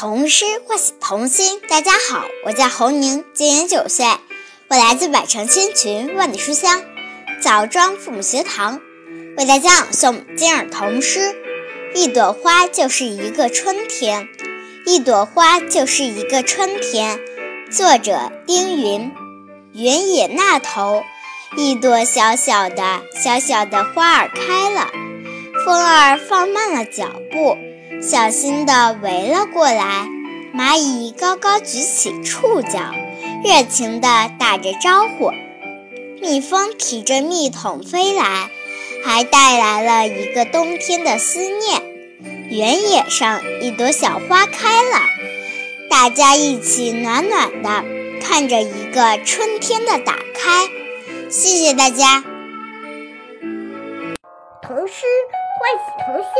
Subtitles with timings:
[0.00, 1.60] 童诗唤醒童心。
[1.68, 4.06] 大家好，我叫侯宁，今年九岁，
[4.68, 6.80] 我来自百城千群万里书香
[7.42, 8.80] 枣庄父母学堂，
[9.36, 11.36] 为大家朗诵今日童诗。
[11.94, 14.26] 一朵花就是一个春天，
[14.86, 17.20] 一朵花就是一个春天。
[17.70, 19.12] 作者丁云。
[19.74, 21.02] 原野那头，
[21.58, 24.88] 一朵小小的、小小的花儿开了，
[25.66, 27.58] 风儿放慢了脚步。
[27.98, 30.06] 小心地围了过来，
[30.54, 32.78] 蚂蚁高高举起触角，
[33.44, 35.32] 热情地打着招呼。
[36.20, 38.48] 蜜蜂提着蜜桶飞来，
[39.04, 41.82] 还带来了一个冬天的思念。
[42.48, 45.00] 原野上一朵小花开了，
[45.90, 47.84] 大家一起暖暖的
[48.22, 50.68] 看着一个春天的打开。
[51.28, 52.24] 谢谢大家。
[54.62, 55.04] 童诗
[55.58, 56.32] 唤醒童心，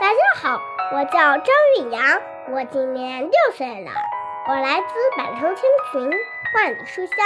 [0.00, 0.71] 大家好。
[0.94, 1.46] 我叫张
[1.78, 2.20] 玉阳，
[2.50, 3.90] 我今年六岁了。
[4.46, 6.10] 我来自百城千群，
[6.54, 7.16] 万里书香，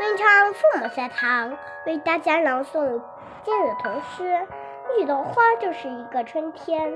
[0.00, 1.56] 文昌父母学堂，
[1.86, 3.00] 为大家朗诵
[3.44, 4.48] 今日童诗。
[4.96, 6.92] 一朵花就是一个春天。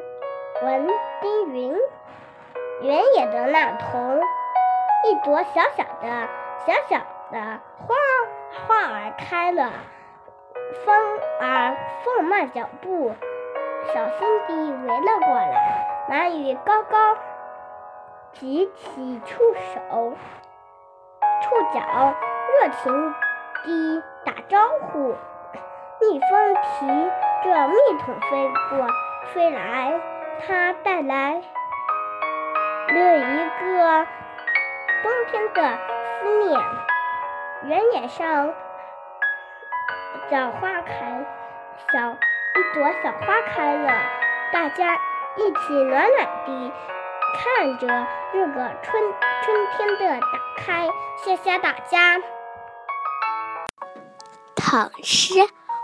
[0.64, 0.88] 文
[1.20, 1.72] 丁云。
[2.80, 4.20] 原野的那头，
[5.04, 6.28] 一朵小小的、
[6.66, 6.98] 小小
[7.30, 7.94] 的花
[8.66, 9.70] 花儿开了，
[10.84, 13.14] 风儿放慢脚步，
[13.94, 15.91] 小心地围了过来。
[16.10, 17.16] 蚂蚁高高
[18.32, 20.16] 举起触手，
[21.42, 22.14] 触角，
[22.60, 23.14] 热情
[23.64, 25.14] 地打招呼。
[26.00, 27.10] 蜜蜂提
[27.44, 28.86] 着蜜桶飞过，
[29.32, 30.00] 飞来，
[30.44, 31.34] 它带来
[32.88, 34.06] 了一个
[35.04, 35.78] 冬天的
[36.18, 36.60] 思念。
[37.62, 38.52] 原野上，
[40.28, 41.24] 小花开，
[41.92, 43.92] 小一朵小花开了，
[44.52, 44.98] 大家。
[45.34, 46.72] 一起暖暖地
[47.34, 49.02] 看着这个春
[49.42, 50.26] 春天的打
[50.58, 50.86] 开，
[51.24, 52.20] 谢谢大家。
[54.54, 55.34] 唐诗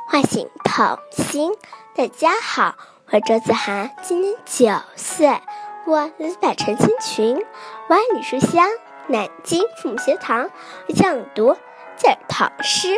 [0.06, 1.56] 唤醒童心。
[1.96, 2.74] 大家好，
[3.10, 5.40] 我周子涵，今年九岁，
[5.86, 7.46] 我来自百城千群，
[7.88, 8.68] 万里书香
[9.06, 10.50] 南京父母学堂，
[10.88, 11.56] 为朗读
[11.96, 12.94] 这唐诗。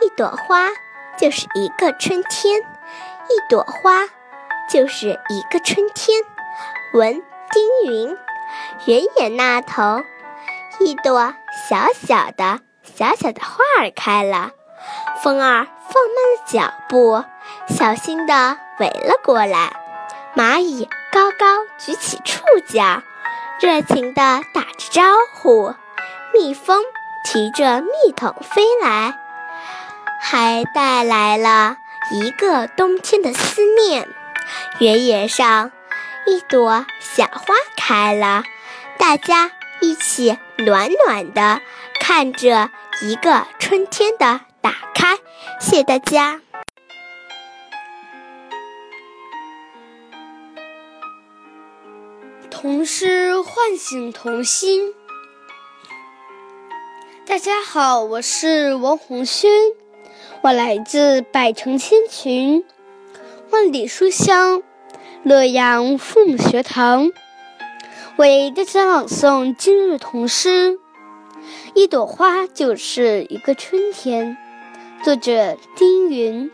[0.00, 0.70] 一朵花
[1.18, 4.08] 就是一个春天，一朵花。
[4.68, 6.22] 就是一个春天，
[6.92, 7.22] 闻
[7.52, 8.16] 丁云。
[8.86, 10.02] 原野那头，
[10.80, 11.34] 一朵
[11.68, 14.50] 小小的、小小的花儿开了，
[15.22, 17.24] 风儿放慢了脚步，
[17.68, 19.72] 小心地围了过来。
[20.34, 23.02] 蚂蚁高高举起触角，
[23.60, 25.02] 热情地打着招
[25.34, 25.74] 呼。
[26.34, 26.82] 蜜蜂
[27.24, 29.18] 提着蜜桶飞来，
[30.20, 31.76] 还带来了
[32.10, 34.08] 一个冬天的思念。
[34.78, 35.72] 原野上，
[36.26, 38.44] 一朵小花开了，
[38.98, 41.60] 大家一起暖暖的
[42.00, 42.70] 看着
[43.02, 45.16] 一个春天的打开。
[45.60, 46.40] 谢谢大家。
[52.50, 54.94] 童诗唤醒童心。
[57.26, 59.50] 大家好，我是王红轩，
[60.42, 62.64] 我来自百城千群。
[63.56, 64.62] 万里书香，
[65.22, 67.10] 洛阳父母学堂
[68.16, 70.78] 为大家朗诵今日童诗。
[71.72, 74.36] 一朵花就是一个春天。
[75.02, 76.50] 作者丁云。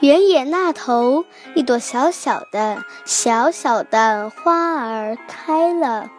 [0.00, 1.24] 原野那头，
[1.54, 6.10] 一朵小小的、小小的花儿开了，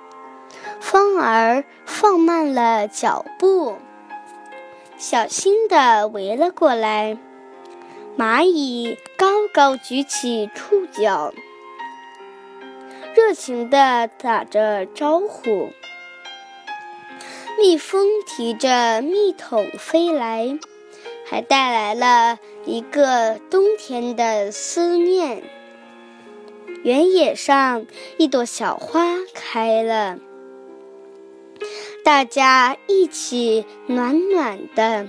[0.79, 3.75] 风儿放慢了脚步，
[4.97, 7.19] 小心地围了过来。
[8.17, 11.33] 蚂蚁高高举起触角，
[13.15, 15.71] 热情地打着招呼。
[17.57, 20.59] 蜜蜂提着蜜桶飞来，
[21.25, 25.43] 还带来了一个冬天的思念。
[26.83, 27.85] 原野上，
[28.17, 30.19] 一朵小花开了，
[32.03, 35.07] 大家一起暖暖的。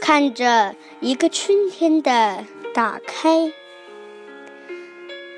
[0.00, 2.44] 看着一个春天的
[2.74, 3.52] 打开，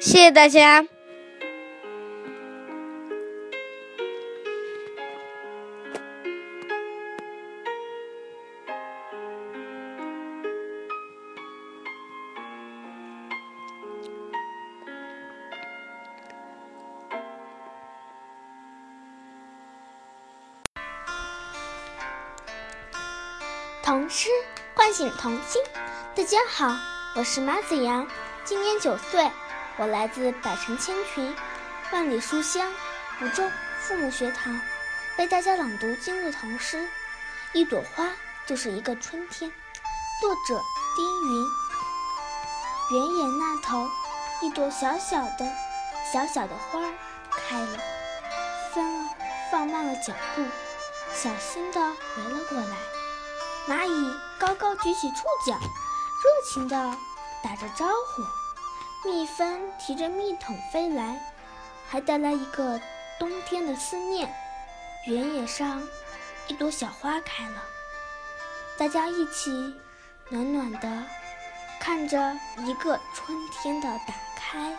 [0.00, 0.86] 谢谢大家。
[24.88, 25.62] 唤醒童心，
[26.16, 26.74] 大家好，
[27.14, 28.08] 我是马子阳，
[28.42, 29.30] 今年九岁，
[29.76, 31.36] 我来自百城千群，
[31.92, 32.72] 万里书香，
[33.18, 33.44] 福州
[33.82, 34.58] 父母学堂
[35.18, 36.78] 为大家朗读今日童诗
[37.52, 38.08] 《一朵花
[38.46, 39.50] 就是一个春天》，
[40.22, 40.58] 作者
[40.96, 41.46] 丁云。
[42.90, 43.86] 原野那头，
[44.40, 45.52] 一朵小小的、
[46.10, 46.80] 小小的花
[47.30, 47.78] 开了，
[48.72, 49.08] 风儿
[49.52, 50.42] 放慢了脚步，
[51.12, 52.97] 小心地围了过来。
[53.68, 56.74] 蚂蚁高高举起触角，热情地
[57.44, 58.22] 打着招呼。
[59.06, 61.20] 蜜蜂提着蜜桶飞来，
[61.86, 62.80] 还带来一个
[63.18, 64.34] 冬天的思念。
[65.06, 65.86] 原野上，
[66.46, 67.62] 一朵小花开了，
[68.78, 69.50] 大家一起
[70.30, 71.04] 暖暖的
[71.78, 74.74] 看着一个春天的打开。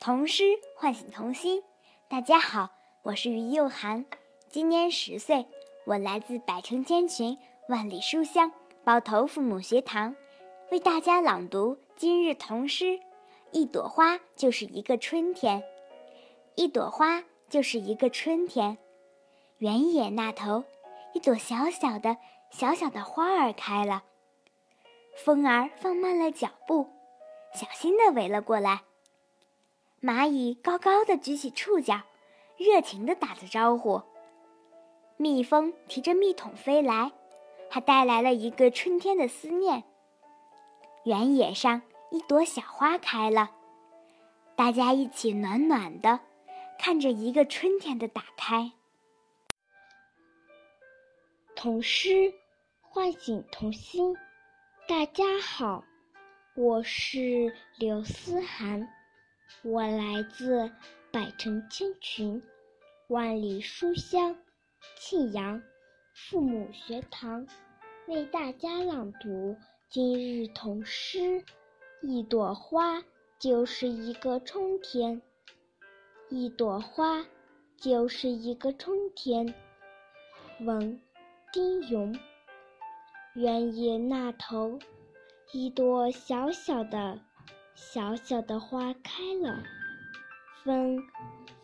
[0.00, 1.62] 童诗唤醒童心。
[2.08, 2.70] 大家好，
[3.02, 4.06] 我是于幼涵，
[4.48, 5.44] 今年十岁，
[5.84, 7.36] 我来自百城千群、
[7.68, 8.50] 万里书香
[8.82, 10.16] 包头父母学堂，
[10.70, 12.98] 为大家朗读今日童诗。
[13.52, 15.62] 一朵花就是一个春天，
[16.54, 18.78] 一朵花就是一个春天。
[19.58, 20.64] 原野那头，
[21.12, 22.16] 一朵小小的、
[22.50, 24.04] 小小的花儿开了，
[25.14, 26.88] 风儿放慢了脚步，
[27.52, 28.80] 小心地围了过来。
[30.02, 32.00] 蚂蚁高高的举起触角，
[32.56, 34.00] 热情地打着招呼。
[35.18, 37.12] 蜜蜂提着蜜桶飞来，
[37.68, 39.84] 还带来了一个春天的思念。
[41.04, 43.50] 原野上一朵小花开了，
[44.56, 46.20] 大家一起暖暖的
[46.78, 48.72] 看着一个春天的打开。
[51.54, 52.32] 童诗
[52.80, 54.16] 唤醒童心。
[54.88, 55.84] 大家好，
[56.56, 58.88] 我是刘思涵。
[59.62, 60.70] 我来自
[61.12, 62.42] 百城千群、
[63.08, 64.36] 万里书香
[64.98, 65.62] 庆阳
[66.14, 67.46] 父母学堂，
[68.06, 69.56] 为大家朗读
[69.90, 71.44] 今日童诗。
[72.00, 73.04] 一朵花
[73.38, 75.20] 就是一个春天，
[76.30, 77.26] 一朵花
[77.76, 79.54] 就是一个春天。
[80.60, 81.00] 文
[81.52, 82.18] 丁勇。
[83.34, 84.78] 原野那头，
[85.52, 87.20] 一朵小小的。
[87.74, 89.62] 小小的花开了，
[90.62, 91.02] 风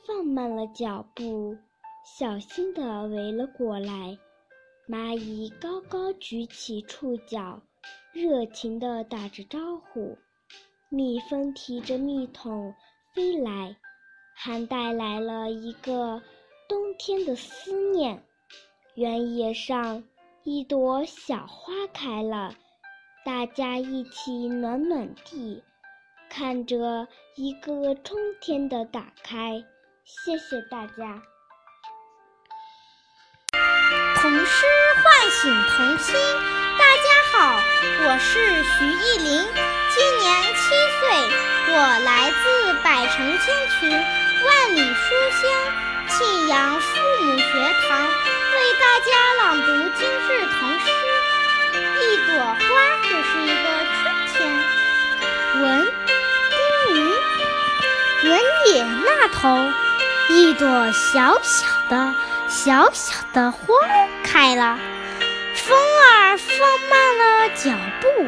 [0.06, 1.56] 放慢了脚步，
[2.04, 4.18] 小心地围了过来。
[4.88, 7.60] 蚂蚁高高举起触角，
[8.12, 10.16] 热情地打着招呼。
[10.88, 12.72] 蜜蜂提着蜜桶
[13.12, 13.76] 飞来，
[14.34, 16.22] 还带来了一个
[16.68, 18.22] 冬天的思念。
[18.94, 20.04] 原野上，
[20.44, 22.54] 一朵小花开了，
[23.24, 25.62] 大家一起暖暖地。
[26.28, 29.64] 看着一个春天的打开，
[30.05, 31.23] 谢谢大家。
[34.17, 34.67] 童诗
[35.02, 36.14] 唤醒童心，
[36.78, 37.61] 大家好，
[38.05, 39.28] 我是徐艺林，
[39.94, 40.61] 今年七
[41.00, 41.08] 岁，
[41.73, 41.75] 我
[42.05, 45.43] 来自百城千群、万里书香
[59.40, 59.70] 头，
[60.30, 62.14] 一朵小小的、
[62.48, 63.58] 小小的花
[64.25, 64.78] 开了，
[65.54, 66.58] 风儿放
[66.90, 67.70] 慢了脚
[68.00, 68.26] 步，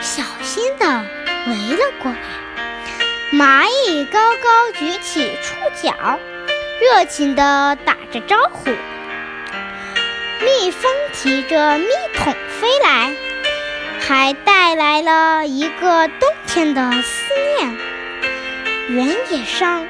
[0.00, 0.86] 小心地
[1.46, 2.18] 围了过来。
[3.32, 6.18] 蚂蚁高高举起触角，
[6.80, 8.70] 热情地打着招呼。
[10.42, 13.14] 蜜蜂提着蜜桶飞来，
[14.06, 17.78] 还带来了一个冬天的思念。
[18.88, 19.86] 原野上，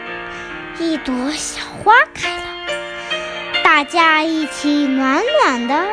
[0.81, 5.87] 一朵小花开了，大家一起暖暖的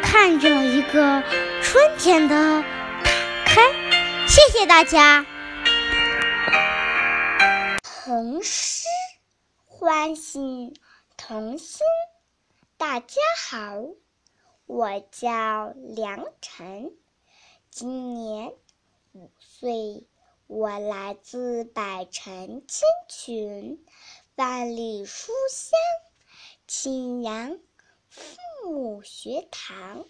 [0.00, 1.24] 看着一个
[1.60, 2.62] 春天的
[3.02, 3.10] 打
[3.44, 3.62] 开。
[4.28, 5.26] 谢谢大家。
[7.82, 8.86] 童诗
[9.66, 10.72] 欢醒
[11.16, 11.80] 童心。
[12.76, 13.16] 大家
[13.50, 13.74] 好，
[14.66, 16.92] 我叫梁晨，
[17.70, 18.52] 今年
[19.10, 20.06] 五岁。
[20.48, 23.82] 我来自百城千群，
[24.36, 25.78] 万里书香
[26.66, 27.58] 庆阳
[28.08, 30.06] 父母学堂，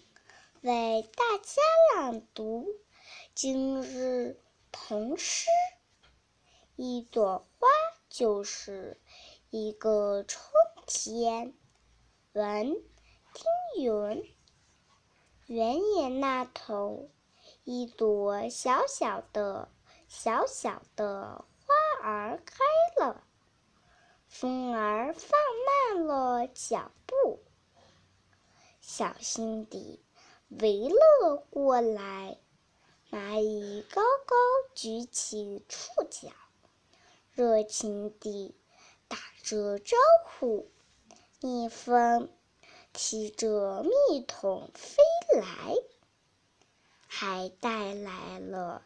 [0.61, 1.61] 为大家
[1.97, 2.65] 朗读
[3.35, 4.39] 今日
[4.71, 5.49] 童诗。
[6.77, 7.67] 一朵花
[8.07, 8.97] 就是
[9.49, 10.41] 一个春
[10.87, 11.53] 天。
[12.31, 12.81] 文
[13.33, 14.35] 丁云。
[15.47, 17.09] 原野那头，
[17.65, 19.67] 一朵小小的。
[20.07, 22.63] 小小的花儿开
[22.97, 23.25] 了，
[24.35, 25.29] 风儿放
[25.93, 27.43] 慢了脚步，
[28.81, 30.03] 小心地
[30.49, 32.39] 围了过来。
[33.11, 34.35] 蚂蚁高高
[34.73, 36.31] 举起触角，
[37.33, 38.55] 热情地
[39.07, 40.71] 打着招呼。
[41.39, 42.27] 蜜蜂
[42.91, 44.97] 提着蜜桶飞
[45.39, 45.75] 来，
[47.05, 48.81] 还带来了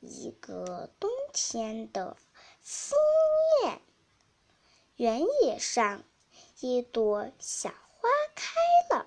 [0.00, 2.18] 一个冬天的
[2.60, 2.94] 思
[3.62, 3.80] 念。
[4.96, 6.02] 原野上，
[6.60, 8.52] 一朵小花开
[8.94, 9.06] 了，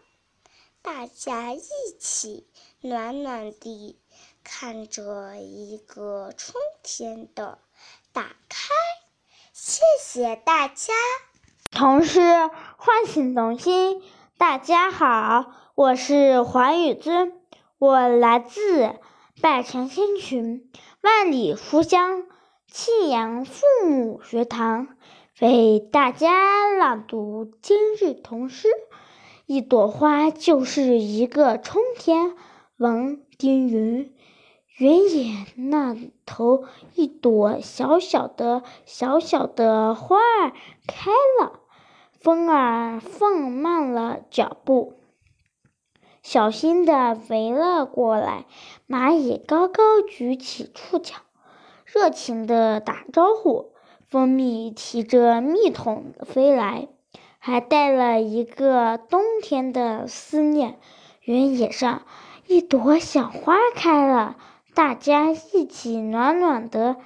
[0.81, 1.61] 大家一
[1.99, 2.47] 起
[2.81, 3.99] 暖暖地。
[4.43, 7.57] 看着一个春天的
[8.13, 8.73] 打开，
[9.53, 10.93] 谢谢大家。
[11.71, 12.19] 童诗
[12.77, 14.03] 唤醒童心。
[14.37, 17.41] 大家好，我是黄雨尊，
[17.79, 18.99] 我来自
[19.41, 22.27] 百城千群、万里书香
[22.67, 24.94] 庆阳父母学堂，
[25.41, 28.69] 为大家朗读今日童诗。
[29.45, 32.37] 一朵花就是一个春天。
[32.77, 34.15] 王丁云。
[34.77, 35.93] 原野那
[36.25, 36.63] 头，
[36.93, 40.53] 一朵小小的、小小的花儿
[40.87, 41.11] 开
[41.41, 41.59] 了，
[42.17, 44.93] 风儿放慢了脚步，
[46.23, 48.45] 小心地围了过来。
[48.87, 51.15] 蚂蚁高高举起触角，
[51.83, 53.74] 热情地打招呼。
[54.09, 56.87] 蜂蜜提着蜜桶飞来，
[57.39, 60.79] 还带了一个冬天的思念。
[61.21, 62.03] 原野上，
[62.47, 64.37] 一朵小花开了。
[64.73, 66.97] 大家一起暖暖的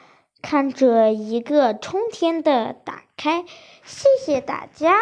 [0.41, 3.45] 看着一个春天的打开，
[3.83, 4.97] 谢谢大家。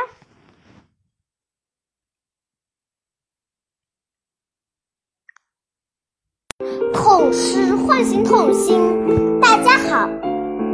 [6.94, 9.40] 童诗唤醒童心。
[9.40, 10.10] 大家好，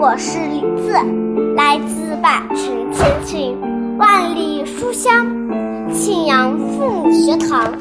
[0.03, 0.91] 我是李子，
[1.55, 3.57] 来自百城千群、
[3.97, 5.25] 万里书香
[5.93, 7.71] 庆阳父母学堂，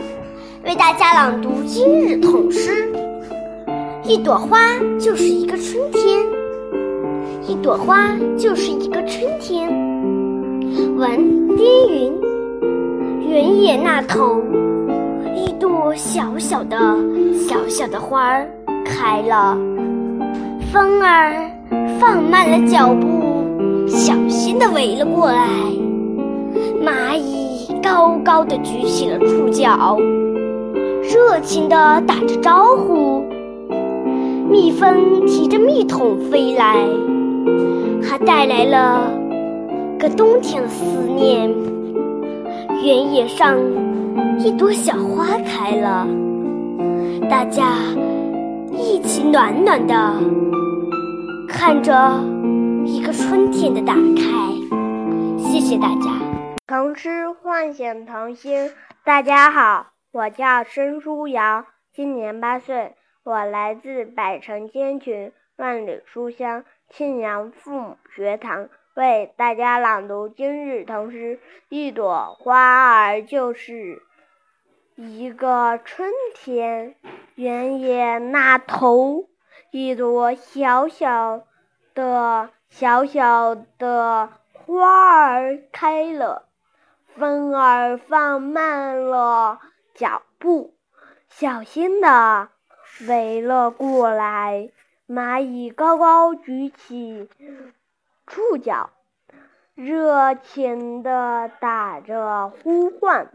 [0.65, 2.89] 为大家朗读今日童诗。
[4.05, 4.57] 一朵花
[5.01, 6.25] 就是一个春天，
[7.49, 9.69] 一朵花就是一个春天。
[10.97, 11.19] 闻
[11.57, 12.13] 丁云，
[13.29, 14.41] 原野那头，
[15.35, 16.97] 一朵小小的、
[17.49, 18.49] 小小的花儿
[18.85, 19.59] 开了。
[20.73, 21.51] 风儿
[21.99, 25.49] 放慢了脚步，小心地围了过来。
[26.85, 29.99] 蚂蚁高高的举起了触角，
[31.03, 33.25] 热情地打着招呼。
[34.51, 36.77] 蜜蜂提着蜜桶飞来，
[38.03, 39.11] 还带来了
[39.99, 41.51] 个冬天的思念。
[42.85, 43.57] 原野上
[44.39, 46.07] 一朵小花开了，
[47.31, 47.75] 大家
[48.77, 49.95] 一起暖暖的
[51.53, 51.93] 看着
[52.87, 54.23] 一个春天的打开。
[55.39, 56.11] 谢谢大家。
[56.67, 58.73] 童诗唤醒童心。
[59.05, 62.95] 大家好，我叫申书瑶，今年八岁。
[63.23, 71.39] 我来自百城千群、万里书香庆阳父母学堂，为大家朗读今日童诗。
[71.69, 74.03] 一朵花儿就是
[74.97, 76.97] 一个春天，
[77.35, 79.29] 原野那头，
[79.75, 81.45] 一朵小小
[81.95, 86.45] 的、小小的花儿开了，
[87.07, 89.61] 风儿放慢了
[89.95, 90.75] 脚步，
[91.31, 92.51] 小心的。
[93.09, 94.69] 围了过来，
[95.09, 97.31] 蚂蚁高高举起
[98.27, 98.91] 触角，
[99.75, 103.33] 热情地打着呼唤。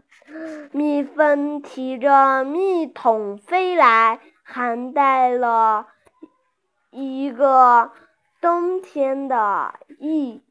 [0.70, 5.88] 蜜蜂提着蜜桶飞来，还带了
[6.90, 7.92] 一个
[8.40, 10.42] 冬天的意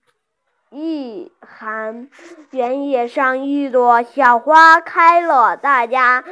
[0.70, 2.10] 意寒。
[2.51, 6.24] 原野上一朵小花开了，大家。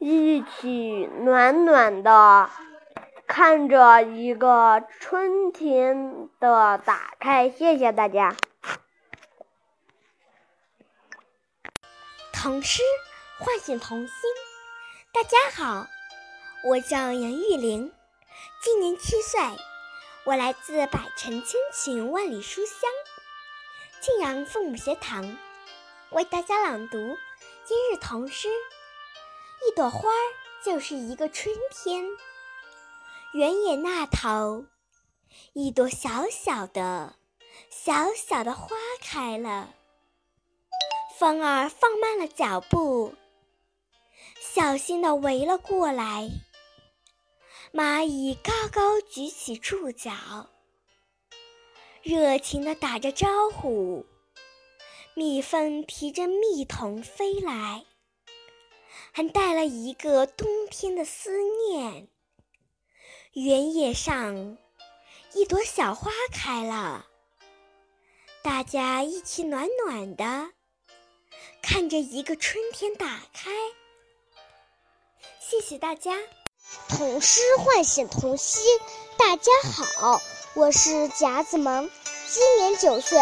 [0.00, 2.50] 一起暖暖的
[3.26, 8.36] 看着一个春天的打开，谢谢大家。
[12.34, 12.82] 童诗
[13.38, 14.10] 唤醒童心。
[15.10, 15.86] 大家好，
[16.68, 17.90] 我叫杨玉玲，
[18.64, 19.38] 今年七岁，
[20.24, 22.90] 我来自百城千群万里书香
[24.00, 25.36] 庆阳父母学堂，
[26.12, 26.96] 为大家朗读
[27.66, 28.48] 今日童诗。
[29.68, 30.08] 一朵花
[30.64, 32.06] 就是一个春天。
[33.34, 34.64] 原野那头，
[35.52, 37.16] 一朵小小的、
[37.68, 39.74] 小小的花开了。
[41.18, 43.14] 风儿放慢了脚步，
[44.40, 46.30] 小心地围了过来。
[47.76, 50.12] 蚂蚁高高举起触角，
[52.04, 54.06] 热情地打着招呼。
[55.14, 57.84] 蜜蜂提着蜜桶飞来。
[59.10, 61.36] 还带了一个冬天的思
[61.68, 62.08] 念。
[63.32, 64.56] 原野上，
[65.32, 67.06] 一朵小花开了，
[68.42, 70.52] 大家一起暖暖的
[71.60, 73.50] 看着一个春天打开。
[75.40, 76.18] 谢谢大家。
[76.88, 78.62] 童诗唤醒童心，
[79.16, 79.50] 大家
[79.96, 80.22] 好，
[80.54, 81.90] 我是甲子萌，
[82.28, 83.18] 今年九岁，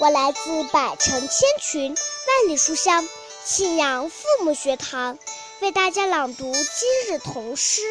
[0.00, 3.08] 我来自百城千群、万里书香
[3.44, 5.18] 信阳父母学堂，
[5.60, 7.82] 为大家朗读今日童诗。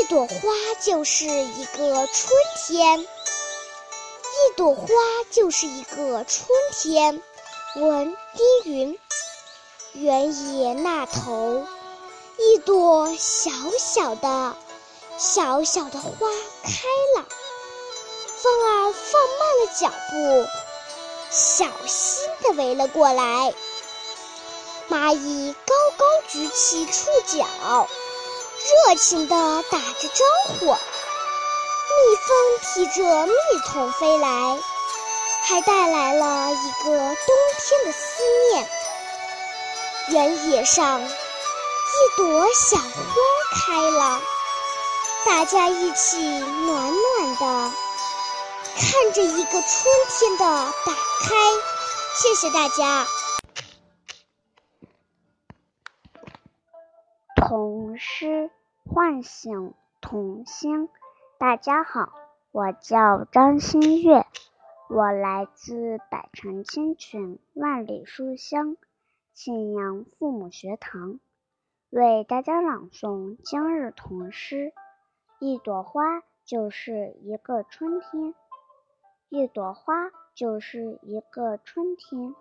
[0.00, 0.34] 一朵花
[0.80, 2.28] 就是一个春
[2.66, 4.86] 天，一朵花
[5.30, 7.22] 就是一个春天。
[7.76, 8.98] 闻低云，
[9.94, 11.66] 原野那头。
[12.36, 14.56] 一朵小小的、
[15.16, 16.28] 小小的花
[16.64, 16.70] 开
[17.16, 17.24] 了，
[18.42, 20.46] 风儿放慢了脚步，
[21.30, 23.54] 小心地围了过来。
[24.90, 27.88] 蚂蚁高高举起触角，
[28.88, 29.36] 热情地
[29.70, 30.66] 打着招呼。
[30.66, 33.32] 蜜蜂提着蜜
[33.66, 34.58] 桶飞来，
[35.44, 38.68] 还带来了一个冬天的思念。
[40.08, 41.00] 原野上。
[41.94, 42.88] 一朵小花
[43.52, 44.20] 开了，
[45.24, 47.72] 大家一起暖暖的
[48.74, 49.62] 看着一个春
[50.08, 51.34] 天的打开。
[52.16, 53.06] 谢谢大家。
[57.36, 58.50] 童诗
[58.92, 60.88] 唤醒童心。
[61.38, 62.12] 大家好，
[62.50, 64.26] 我叫张馨月，
[64.88, 68.76] 我来自百城千群万里书香
[69.32, 71.20] 庆阳父母学堂。
[71.94, 74.72] 为大家朗诵今日童诗。
[75.38, 78.34] 一朵花就是一个春天，
[79.28, 82.34] 一朵花就是一个春天。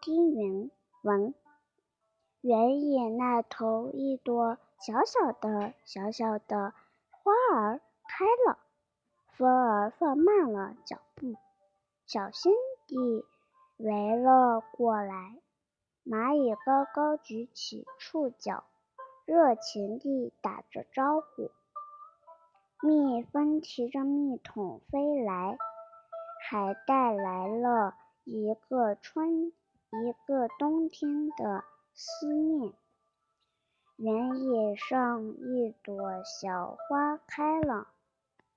[0.00, 0.70] 丁云
[1.02, 1.34] 文。
[2.40, 6.72] 原野那头，一朵小小的、小小的
[7.10, 8.56] 花儿开了，
[9.32, 11.34] 风儿放慢了脚步，
[12.06, 12.52] 小心
[12.86, 13.26] 地
[13.78, 15.36] 围了过来。
[16.04, 18.62] 蚂蚁高高举起触角。
[19.26, 21.50] 热情地打着招呼，
[22.80, 25.58] 蜜蜂提着蜜桶飞来，
[26.48, 32.72] 还带来了一个春、一个冬天的思念。
[33.96, 37.88] 原野上一朵小花开了，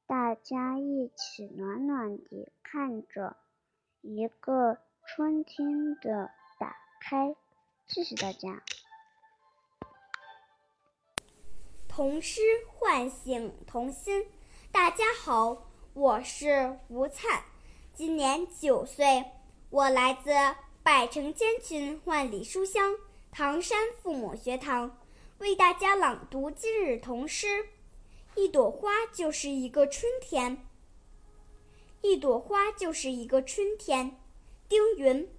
[0.06, 3.36] 大家一起暖暖地看着
[4.02, 6.30] 一个春天的
[6.60, 7.36] 打开。
[7.88, 8.62] 谢谢大家。
[12.00, 12.42] 童诗
[12.78, 14.26] 唤醒童心。
[14.72, 17.44] 大家好，我是吴灿，
[17.94, 19.26] 今年九岁，
[19.70, 20.32] 我来自
[20.82, 22.96] 百城千群万里书香
[23.34, 24.98] 唐山父母学堂，
[25.40, 27.68] 为大家朗读今日童诗。
[28.34, 30.66] 一朵花就是一个春天，
[32.00, 34.18] 一朵花就是一个春天。
[34.70, 35.30] 丁云。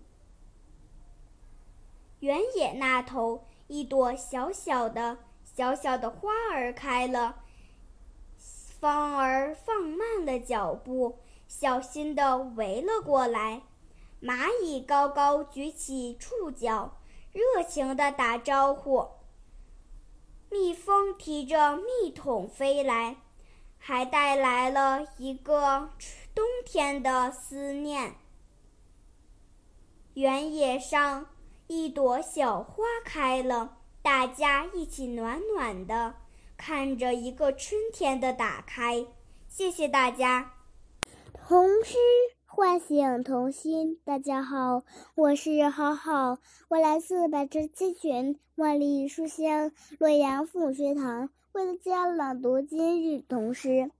[2.18, 5.20] 原野那头，一朵小小的。
[5.60, 7.42] 小小的花儿开了，
[8.38, 13.60] 芳儿放慢了脚步，小心地围了过来。
[14.22, 16.96] 蚂蚁高高举起触角，
[17.34, 19.06] 热情地打招呼。
[20.48, 23.18] 蜜蜂提着蜜桶飞来，
[23.76, 25.90] 还带来了一个
[26.34, 28.14] 冬天的思念。
[30.14, 31.26] 原野上，
[31.66, 33.76] 一朵小花开了。
[34.02, 36.14] 大家一起暖暖的
[36.56, 39.06] 看着一个春天的打开，
[39.46, 40.54] 谢谢大家。
[41.34, 41.98] 童诗
[42.46, 44.84] 唤醒童心，大家好，
[45.14, 53.90] 我是好好，我来自百城千群万里书香洛阳父母学堂，为大家朗读今日童诗。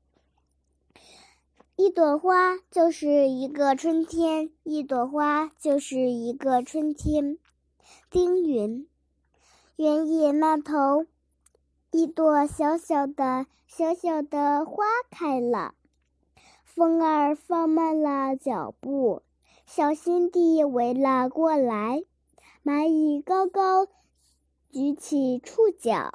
[1.76, 7.38] 一朵花就是一个春天，一朵花就是一个春天。
[8.10, 8.86] 丁云。
[9.80, 11.06] 原野那头，
[11.90, 15.74] 一朵小小的、小小的花开了，
[16.66, 19.22] 风儿放慢了脚步，
[19.64, 22.02] 小心地围了过来。
[22.62, 23.86] 蚂蚁高高
[24.70, 26.12] 举起触角，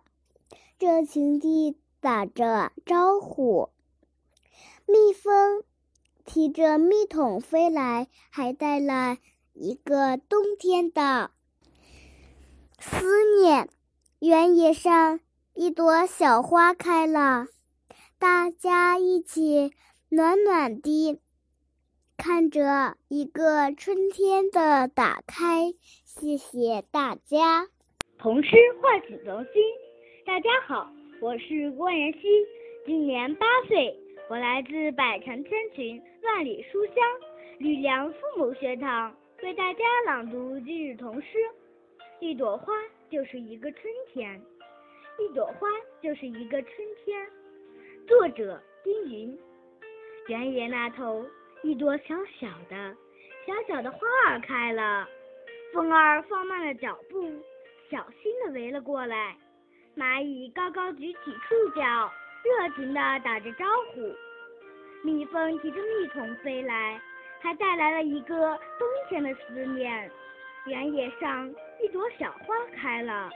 [0.77, 3.69] 热情地打着招呼。
[4.85, 5.63] 蜜蜂
[6.23, 9.17] 提着蜜桶飞来，还带了
[9.53, 11.31] 一个冬天的。
[14.25, 15.19] 原野上
[15.53, 17.45] 一朵小花开了，
[18.17, 19.71] 大家一起
[20.09, 21.21] 暖暖的
[22.17, 25.75] 看着一个春天的打开。
[26.05, 27.67] 谢谢大家。
[28.17, 29.61] 童诗唤醒童心。
[30.25, 30.89] 大家好，
[31.21, 32.19] 我是郭妍希，
[32.87, 33.95] 今年八岁，
[34.27, 36.95] 我来自百城千群万里书香
[37.59, 41.27] 吕梁父母学堂，为大家朗读今日童诗。
[42.21, 42.73] 一朵花
[43.09, 44.41] 就是一个春天，
[45.19, 45.67] 一朵花
[46.01, 47.27] 就是一个春天。
[48.07, 49.37] 作者丁云。
[50.27, 51.25] 原野那头，
[51.61, 52.95] 一朵小小的、
[53.45, 55.07] 小小的花儿开了，
[55.71, 57.31] 风儿放慢了脚步，
[57.91, 59.35] 小心地围了过来。
[59.95, 62.11] 蚂蚁高高举起触角，
[62.43, 64.11] 热情地打着招呼。
[65.03, 66.99] 蜜蜂提着蜜桶飞来，
[67.39, 70.11] 还带来了一个冬天的思念。
[70.65, 73.29] 原野上，一朵小花开了，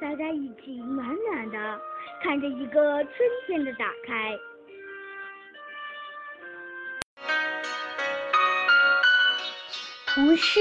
[0.00, 1.80] 大家一起暖暖的
[2.22, 3.14] 看着一个春
[3.46, 4.38] 天的打开。
[10.06, 10.60] 童诗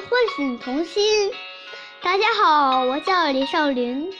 [0.00, 1.32] 唤醒童心。
[2.02, 4.10] 大家好，我叫李少林，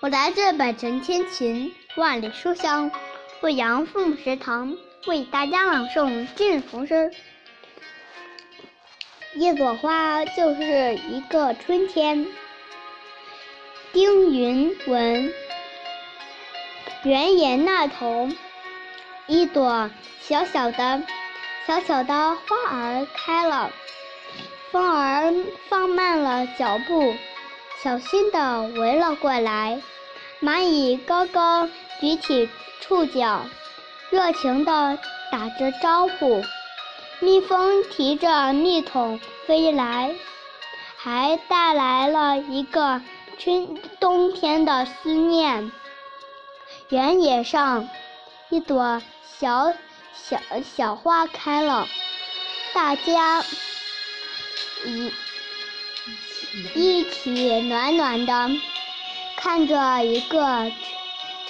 [0.00, 2.90] 我来自百城千群万里书香
[3.40, 7.10] 贵阳父母学堂，为大家朗诵今日童诗。
[9.36, 12.24] 一朵花就是一个春天。
[13.92, 15.32] 丁云文。
[17.02, 18.28] 原野那头，
[19.26, 21.02] 一朵小小的、
[21.66, 23.72] 小小的花儿开了。
[24.70, 25.34] 风儿
[25.68, 27.12] 放慢了脚步，
[27.82, 29.82] 小心地围了过来。
[30.40, 31.68] 蚂蚁高高
[32.00, 32.48] 举起
[32.80, 33.44] 触角，
[34.10, 34.96] 热情地
[35.32, 36.44] 打着招呼。
[37.24, 40.14] 蜜蜂提着蜜桶飞来，
[40.98, 43.00] 还带来了一个
[43.38, 45.72] 春冬天的思念。
[46.90, 47.88] 原野上，
[48.50, 49.00] 一朵
[49.38, 49.72] 小
[50.12, 50.38] 小
[50.76, 51.88] 小花开了，
[52.74, 53.42] 大家。
[54.84, 55.10] 一
[56.74, 58.50] 一起暖暖的
[59.34, 60.70] 看着一个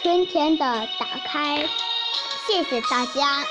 [0.01, 0.65] 春天的
[1.01, 1.69] 打开，
[2.47, 3.45] 谢谢大家。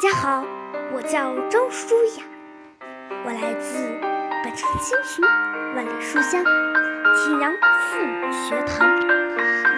[0.00, 0.44] 大家好，
[0.94, 2.22] 我叫张舒雅，
[3.24, 3.98] 我来自
[4.44, 5.24] 百城千群
[5.74, 6.44] 万里书香
[7.16, 8.88] 庆阳父母学堂，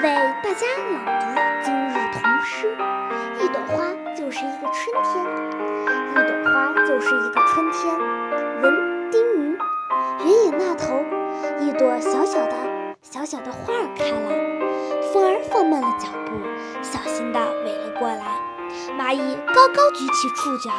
[0.02, 2.68] 为大家朗读今日童诗。
[3.40, 5.24] 一朵花就是一个春天，
[6.10, 7.98] 一朵花就是一个春天。
[8.60, 9.58] 文丁云，
[10.18, 11.02] 原野那头，
[11.60, 12.54] 一朵小小的、
[13.00, 14.28] 小小的花儿开了，
[15.14, 16.32] 风儿放慢了脚步，
[16.82, 18.49] 小心地围了过来。
[18.98, 20.70] 蚂蚁高高举起触角，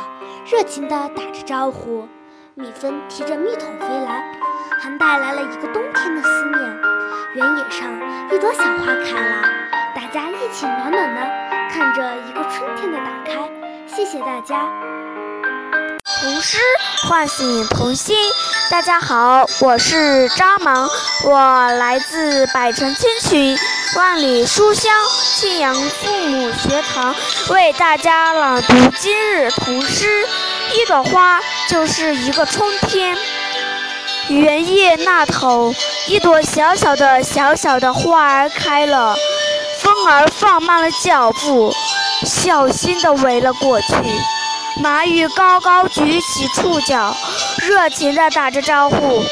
[0.45, 2.07] 热情地打着招呼。
[2.53, 4.23] 蜜蜂提着蜜桶飞来，
[4.81, 6.77] 还带来了一个冬天的思念。
[7.33, 7.89] 原野上，
[8.29, 9.41] 一朵小花开了，
[9.95, 11.21] 大家一起暖暖的。
[11.69, 13.49] 看着一个春天的打开，
[13.87, 14.90] 谢谢大家。
[16.21, 16.59] 童诗
[17.07, 18.15] 唤醒童心。
[18.69, 20.87] 大家好，我是张萌，
[21.23, 23.57] 我来自百城千群
[23.95, 24.93] 万里书香
[25.33, 27.15] 庆阳父母学堂，
[27.49, 30.23] 为大家朗读今日童诗。
[30.73, 33.17] 一朵花就是一个春天。
[34.29, 35.73] 原野那头，
[36.05, 39.15] 一朵小小的、小小的花儿开了。
[39.79, 41.73] 风儿放慢了脚步，
[42.23, 43.95] 小心地围了过去。
[44.81, 47.15] 蚂蚁高高举起触角，
[47.59, 49.23] 热情地打着招呼。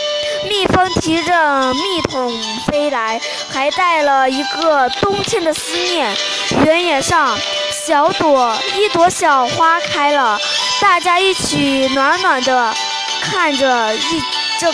[0.47, 2.31] 蜜蜂提着蜜桶
[2.67, 3.19] 飞来，
[3.51, 6.15] 还带了一个冬天的思念。
[6.63, 7.37] 原野上，
[7.85, 10.39] 小朵一朵小花开了，
[10.79, 12.73] 大家一起暖暖地
[13.21, 14.23] 看着一
[14.59, 14.71] 这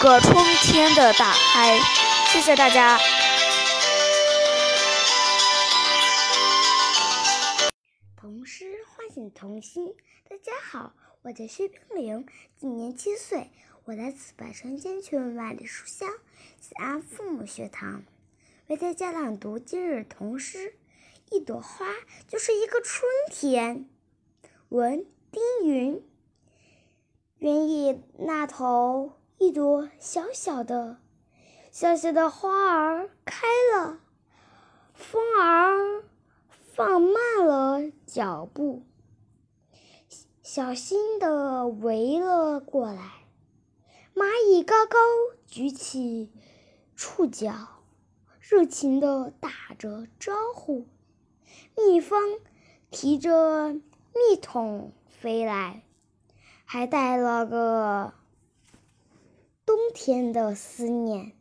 [0.00, 1.78] 个春天的打开。
[2.26, 2.98] 谢谢大家。
[9.38, 9.94] 童心，
[10.28, 13.52] 大家好，我叫薛冰凌，今年七岁，
[13.84, 16.08] 我来自百川千群万里书香
[16.60, 18.02] 西安父母学堂，
[18.66, 20.74] 为大家朗读今日童诗。
[21.30, 21.86] 一朵花
[22.26, 23.88] 就是一个春天。
[24.70, 26.04] 文丁云。
[27.38, 30.98] 原野那头，一朵小小的、
[31.70, 34.00] 小小的花儿开了，
[34.94, 36.02] 风儿
[36.74, 38.82] 放慢了脚步。
[40.58, 43.28] 小心地围了过来，
[44.12, 44.98] 蚂蚁高高
[45.46, 46.32] 举起
[46.96, 47.54] 触角，
[48.40, 50.88] 热情地打着招呼。
[51.76, 52.40] 蜜蜂
[52.90, 55.84] 提着蜜桶飞来，
[56.64, 58.14] 还带了个
[59.64, 61.36] 冬天的思念。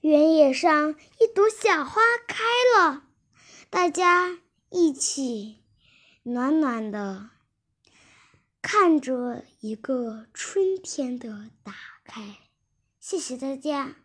[0.00, 2.42] 原野上一朵小花开
[2.78, 3.02] 了，
[3.68, 4.38] 大家
[4.70, 5.58] 一起
[6.22, 7.28] 暖暖的。
[8.62, 12.22] 看着一个春天的打开。
[13.00, 13.96] 谢谢大家。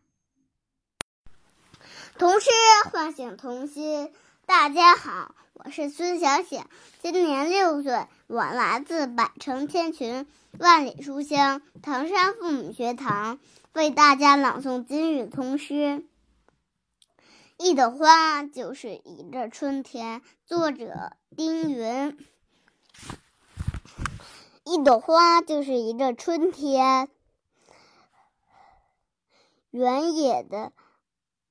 [2.18, 2.50] 童诗
[2.92, 4.12] 唤醒童心。
[4.48, 6.66] 大家好，我是孙小雪，
[7.04, 10.26] 今年六岁，我来自百城千群、
[10.58, 13.40] 万里书香唐山父母学堂，
[13.74, 16.04] 为大家朗诵今日童诗。
[17.58, 22.18] 一朵花就是一个春天，作者丁云。
[24.70, 27.10] 一朵花就是一个春天，
[29.70, 30.74] 原野的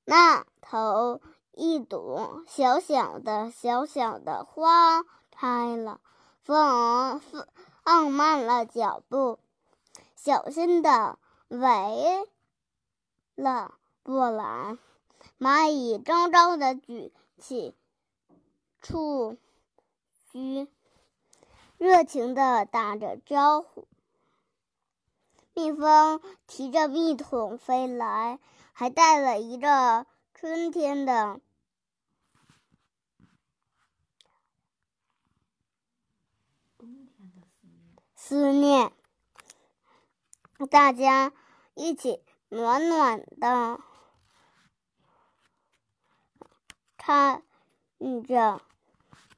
[0.05, 1.19] 那头，
[1.51, 5.99] 一朵小小的、小小的花开了，
[6.43, 7.47] 风放
[7.83, 9.39] 放慢了脚步，
[10.15, 11.57] 小心的围
[13.33, 14.77] 了过来。
[15.39, 17.75] 蚂蚁高高的举起
[18.79, 19.37] 触
[20.31, 20.67] 须，
[21.77, 23.87] 热情的打着招呼。
[25.53, 28.39] 蜜蜂提着蜜桶飞来，
[28.73, 31.39] 还带了一个春天的
[38.15, 38.91] 思念。
[40.69, 41.33] 大家
[41.73, 43.79] 一起暖暖的。
[46.97, 47.43] 看
[48.27, 48.61] 着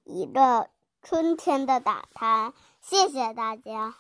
[0.04, 0.72] 一个
[1.10, 3.96] 春天的打开，谢谢大家。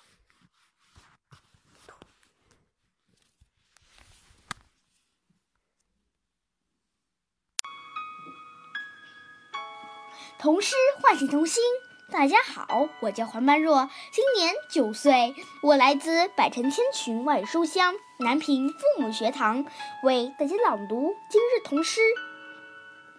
[10.38, 11.64] 童诗唤醒童心。
[12.12, 19.66] 大家好，我叫黄曼若，今年九岁，我来自百城千群万书香南平父母学堂，
[20.04, 22.02] 为大家朗读今日童诗。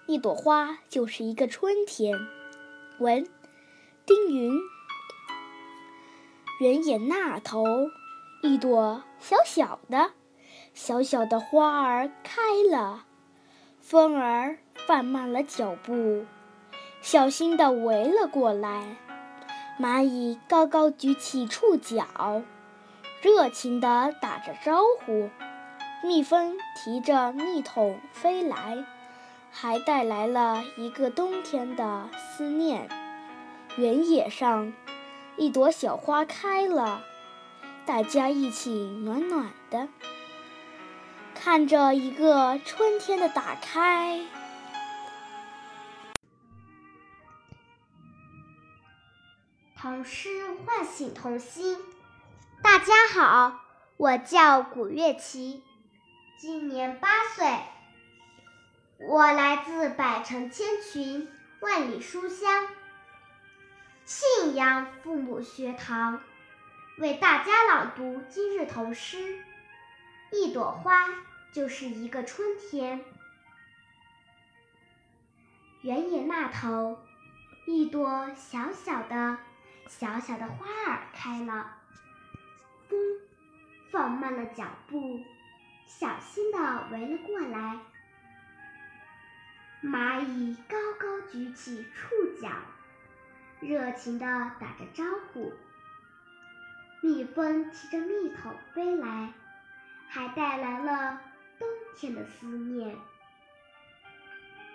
[0.07, 2.16] 一朵花就是一个春天。
[3.00, 3.26] 文，
[4.11, 4.61] 丁云。
[6.59, 7.64] 原野那头，
[8.42, 10.11] 一朵小小的、
[10.75, 13.05] 小小的花儿开了，
[13.81, 16.25] 风儿放慢了脚步，
[17.01, 18.96] 小心地围了过来。
[19.79, 22.42] 蚂蚁高高举起触角，
[23.23, 25.31] 热情地打着招呼。
[26.03, 28.85] 蜜蜂提着蜜桶飞来。
[29.53, 32.88] 还带来了一个冬天的思念。
[33.81, 34.75] 原野上，
[35.38, 37.03] 一朵小花开了，
[37.87, 39.88] 大家一起暖暖的
[41.35, 44.21] 看着一个春天的打开。
[49.79, 50.29] 童诗
[50.66, 51.79] 唤醒童心。
[52.62, 53.62] 大家好，
[53.97, 55.64] 我叫古月琪，
[56.38, 57.47] 今年八岁。
[58.99, 61.27] 我来自百城千群，
[61.62, 62.66] 万里书香，
[64.11, 66.20] 信阳父母学堂，
[66.99, 69.38] 为大家朗读今日童诗。
[70.33, 71.09] 一朵花
[71.53, 73.05] 就是一个春天。
[75.83, 76.99] 原野那头，
[77.66, 79.38] 一朵小小的、
[79.87, 81.77] 小小的花儿开了，
[82.88, 82.99] 风
[83.92, 85.20] 放慢了脚步，
[85.87, 87.79] 小心地围了过来。
[89.85, 92.51] 蚂蚁高高举起触角，
[93.61, 94.27] 热情地
[94.59, 95.53] 打着招呼。
[97.03, 99.33] 蜜蜂提着蜜桶飞来，
[100.09, 101.20] 还带来了
[101.59, 102.96] 冬天的思念。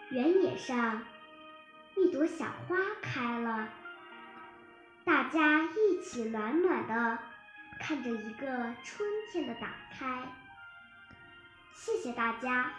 [0.10, 1.04] 原野上，
[1.96, 3.70] 一朵小花开了，
[5.04, 7.20] 大家一起暖暖的
[7.80, 8.48] 看着一个
[8.84, 10.24] 春天的打开。
[11.74, 12.72] 谢谢大家。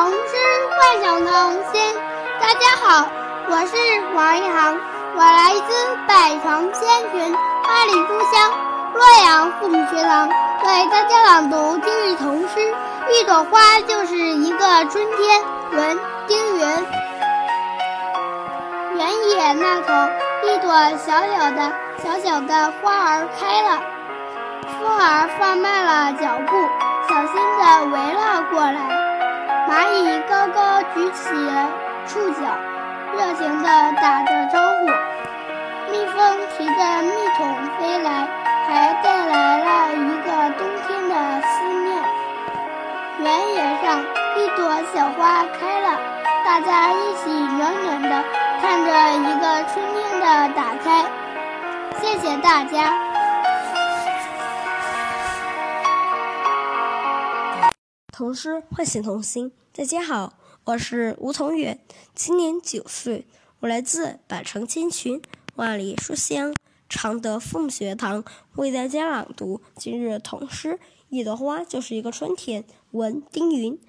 [0.00, 0.16] 童诗
[0.70, 1.94] 幻想童心，
[2.40, 3.06] 大家好，
[3.50, 3.76] 我是
[4.14, 4.74] 王一航，
[5.14, 7.36] 我来自百城千群
[7.68, 8.50] 万里书香
[8.94, 12.74] 洛阳父母学堂，为大家朗读今日童诗。
[13.10, 16.66] 一朵花就是一个春天，文丁云。
[18.96, 19.92] 原野那头，
[20.44, 21.70] 一朵小小的、
[22.02, 23.78] 小小的花儿开了，
[24.80, 26.56] 风儿放慢了脚步。
[27.06, 29.09] 小心地围了过来，
[29.70, 31.30] 蚂蚁高高举起
[32.04, 32.40] 触角，
[33.12, 34.86] 热情地打着招呼。
[35.92, 38.26] 蜜蜂提着蜜桶飞来，
[38.66, 42.02] 还带来了一个冬天的思念。
[43.20, 44.00] 原野上，
[44.36, 45.96] 一朵小花开了，
[46.44, 48.24] 大家一起暖暖地
[48.60, 51.04] 看着一个春天的打开。
[52.00, 53.09] 谢谢大家。
[58.20, 59.50] 童诗唤醒童心。
[59.74, 61.80] 大家好，我是吴同远，
[62.14, 63.26] 今年九岁，
[63.60, 65.22] 我来自百城千群，
[65.54, 66.54] 万里书香。
[66.86, 68.22] 常德父母学堂
[68.56, 70.72] 为大家朗读今日童诗
[71.08, 72.62] 《一朵花就是一个春天》。
[72.90, 73.80] 文丁云。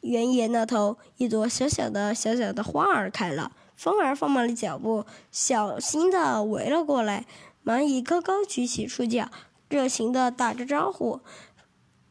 [0.00, 7.24] 原野那头，一朵小小的、小小的花儿开了，风儿放慢了脚步，小心地围了过来。
[7.64, 9.30] 蚂蚁高高举起触角，
[9.68, 11.20] 热情地打着招呼。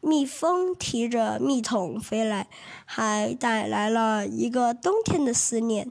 [0.04, 2.46] 蜜蜂提着蜜桶飞来，
[2.84, 5.90] 还带来了一个冬天的思念。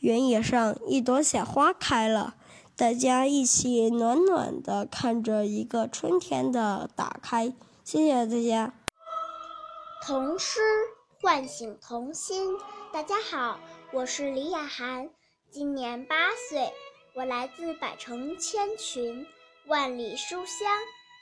[0.00, 2.34] 原野上一朵小花开了，
[2.76, 7.54] 大家一起暖暖的看着一个春天的打开。
[7.82, 8.74] 谢谢大家。
[10.02, 10.60] 童诗
[11.22, 12.56] 唤醒童心。
[12.92, 13.58] 大家好，
[13.92, 15.08] 我是李雅涵，
[15.50, 16.16] 今年八
[16.48, 16.72] 岁，
[17.14, 19.26] 我来自百城千群，
[19.66, 20.68] 万里书香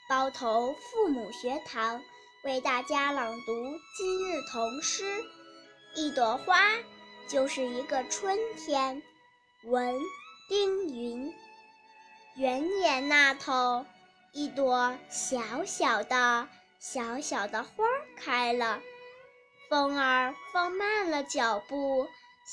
[0.09, 2.01] 包头父母学堂，
[2.43, 3.53] 为大家朗读
[3.95, 5.23] 今日童诗。
[5.93, 6.59] 一朵花。
[7.27, 9.03] 就是一个春天。
[9.65, 9.95] 文
[10.47, 11.31] 丁云。
[12.35, 13.85] 原野那头，
[14.31, 17.85] 一朵小小的、小小的花
[18.17, 18.81] 开了。
[19.69, 22.07] 风儿放慢了脚步，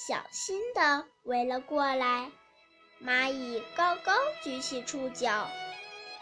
[0.07, 2.31] 小心地围了过来。
[3.03, 5.49] 蚂蚁高高举起触角，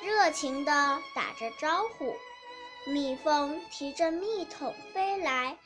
[0.04, 2.14] 热情地打着招呼。
[2.86, 5.56] 蜜蜂提着蜜桶飞来。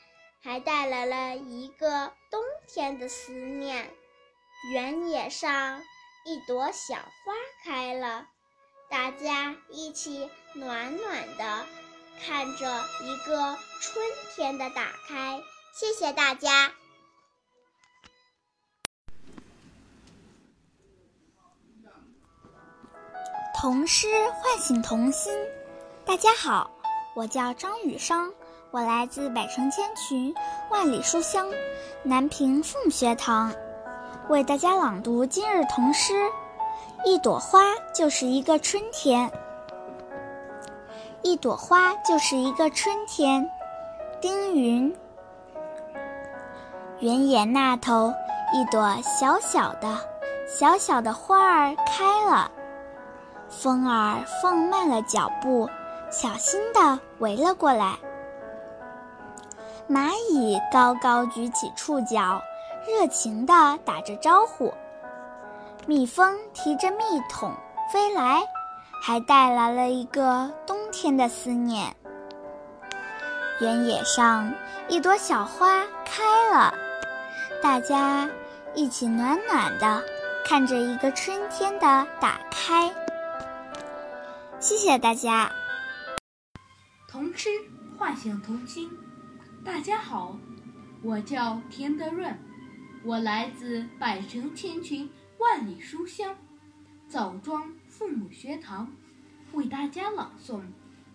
[0.41, 3.91] 还带来了一个冬天的思念。
[4.71, 5.81] 原野上
[6.25, 7.33] 一朵小花
[7.65, 8.25] 开了，
[8.89, 11.65] 大家一起暖暖的
[12.25, 15.41] 看着一个春天的打开。
[15.73, 16.73] 谢谢大家。
[23.61, 25.33] 童诗唤醒童心。
[26.05, 26.71] 大家好，
[27.13, 28.31] 我叫张雨生。
[28.71, 30.33] 我来自百城千群，
[30.71, 31.45] 万里书香，
[32.01, 33.53] 南平凤学堂，
[34.29, 36.13] 为大家朗读今日童诗。
[37.03, 39.29] 一朵花就是一个春天，
[41.21, 43.45] 一朵花就是一个春天。
[44.21, 44.95] 丁云。
[46.99, 48.13] 原野那头，
[48.53, 49.97] 一朵小小的、
[50.47, 52.49] 小小的花儿开了，
[53.49, 55.69] 风儿放慢了脚步，
[56.09, 57.97] 小心地围了过来。
[59.89, 62.41] 蚂蚁高高举起触角，
[62.87, 64.71] 热情地打着招呼。
[65.87, 67.51] 蜜蜂提着蜜桶
[67.91, 68.43] 飞来，
[69.01, 71.95] 还带来了一个冬天的思念。
[73.59, 74.53] 原野上
[74.87, 76.73] 一朵小花开了，
[77.63, 78.29] 大家
[78.75, 80.03] 一起暖暖的
[80.45, 82.93] 看着一个春天的打开。
[84.61, 85.49] 谢谢大家。
[87.07, 87.49] 童诗
[87.97, 88.89] 唤醒童心。
[89.63, 90.37] 大家好，
[91.01, 92.37] 我叫田德润，
[93.05, 96.37] 我来自百城千群，万里书香，
[97.07, 98.93] 枣庄父母学堂，
[99.53, 100.61] 为大家朗诵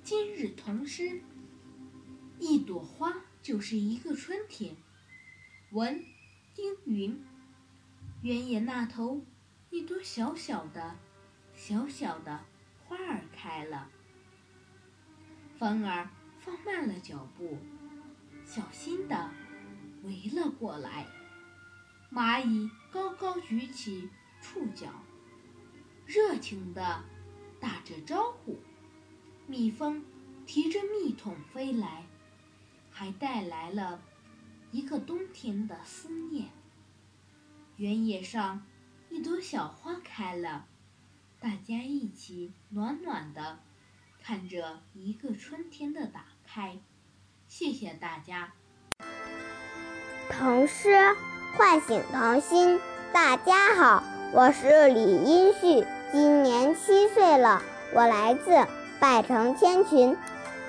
[0.02, 1.20] 今日童诗。
[2.38, 4.74] 一朵花就是一个春天。
[5.72, 6.02] 文
[6.54, 7.22] 丁云。
[8.22, 9.20] 原野那头，
[9.68, 10.96] 一朵小小的、
[11.54, 12.40] 小小的
[12.94, 13.88] 花儿开了。
[15.58, 17.58] 风儿放慢了脚步。
[18.44, 19.30] 小心地
[20.02, 21.06] 围了过来，
[22.12, 24.08] 蚂蚁高高举起
[24.40, 24.92] 触角，
[26.06, 27.02] 热情地
[27.58, 28.60] 打着招呼。
[29.46, 30.04] 蜜蜂
[30.46, 32.06] 提着蜜桶飞来，
[32.90, 34.02] 还带来了
[34.70, 36.50] 一个冬天的思念。
[37.76, 38.64] 原野上
[39.10, 40.68] 一朵小花开了，
[41.44, 43.58] 大家一起暖暖的
[44.24, 46.78] 看着一个春天的打开。
[47.48, 48.54] 谢谢大家。
[50.30, 50.96] 童诗
[51.54, 52.80] 唤醒童心。
[53.12, 54.02] 大家好，
[54.32, 57.62] 我是李英旭，今年七岁了。
[57.92, 58.66] 我来自
[58.98, 60.16] 百城千群，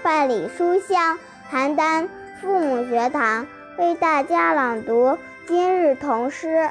[0.04, 1.18] 万里书香
[1.50, 2.10] 邯郸
[2.42, 3.48] 父母学堂，
[3.78, 5.18] 为大家朗读
[5.48, 6.70] 今日童诗。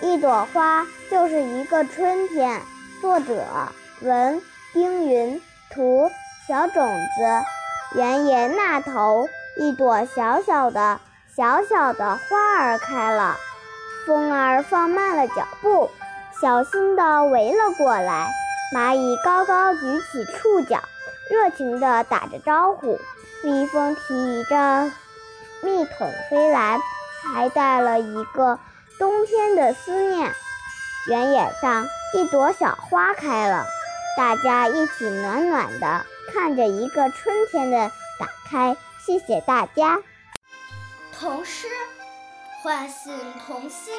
[0.00, 2.62] 一朵花就是一个春天。
[3.02, 3.34] 作者
[4.02, 4.40] 文
[4.72, 6.08] 丁云，图
[6.46, 6.86] 小种
[7.16, 7.98] 子。
[7.98, 9.28] 原野那头。
[9.58, 10.98] 一朵小小的、
[11.36, 13.36] 小小的花儿开了，
[14.06, 15.90] 风儿放慢了脚步，
[16.40, 18.32] 小心地围了过来。
[18.72, 20.80] 蚂蚁高高举起触角，
[21.28, 22.98] 热情地打着招呼。
[23.42, 24.90] 蜜蜂提着
[25.60, 26.78] 蜜桶飞来，
[27.34, 28.58] 还带了一个
[28.98, 30.32] 冬天的思念。
[31.08, 31.84] 原野上
[32.14, 33.66] 一朵小花开了，
[34.18, 37.90] 大家一起暖暖的看着一个春天的
[38.20, 38.76] 打开。
[39.00, 40.02] 谢谢大家。
[41.18, 41.68] 童诗
[42.62, 43.94] 唤醒童心。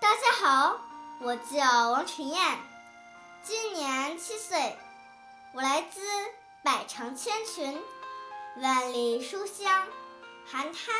[0.00, 0.80] 大家好，
[1.20, 2.58] 我叫王晨燕，
[3.44, 4.76] 今年七岁，
[5.54, 6.00] 我来自
[6.64, 7.80] 百城千群、
[8.56, 9.86] 万里书香
[10.44, 10.92] 寒滩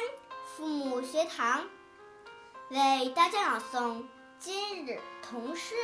[0.57, 1.65] 父母学堂，
[2.69, 4.05] 为大家朗诵
[4.39, 5.75] 今日童诗《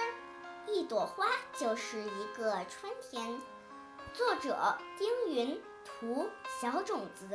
[0.71, 3.31] 一朵花就是一个春天》，
[4.13, 6.29] 作者丁云，图
[6.61, 7.27] 小种子，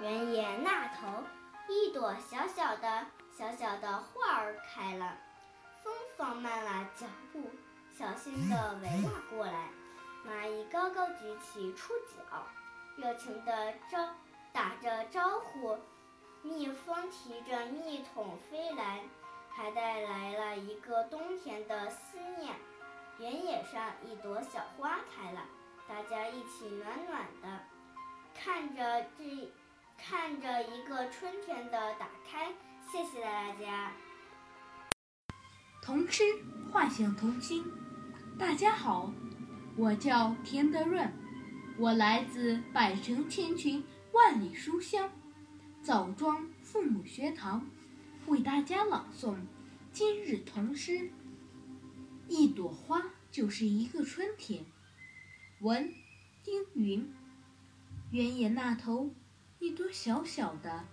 [0.00, 1.24] 原野那头，
[1.68, 3.06] 一朵小小的。
[3.36, 5.14] 小小的花儿开了，
[5.84, 7.50] 风放慢了脚步，
[7.92, 9.68] 小心地围了过来。
[10.26, 12.46] 蚂蚁高高举起触角，
[12.96, 14.08] 热情地招
[14.54, 15.76] 打着招呼。
[16.40, 19.02] 蜜蜂提着蜜桶飞来，
[19.56, 22.54] 还带来了一个冬天的思念。
[23.18, 25.40] 原野上一朵小花开了，
[25.88, 27.64] 大家一起暖暖的
[28.34, 29.50] 看着这，
[29.96, 32.52] 看着一个春天的打开。
[32.92, 33.92] 谢谢大家。
[35.82, 36.22] 童诗
[36.70, 37.64] 唤醒童心。
[38.38, 39.10] 大家好，
[39.78, 41.10] 我叫田德润，
[41.78, 43.82] 我来自百城千群、
[44.12, 45.10] 万里书香
[45.82, 47.66] 枣庄父母学堂，
[48.26, 49.36] 为大家朗诵
[49.92, 51.10] 今日童诗。
[52.28, 54.64] 一朵花就是一个春天。
[55.60, 55.94] 文，
[56.42, 57.08] 丁云。
[58.10, 59.14] 原野那头，
[59.60, 60.84] 一朵小小的、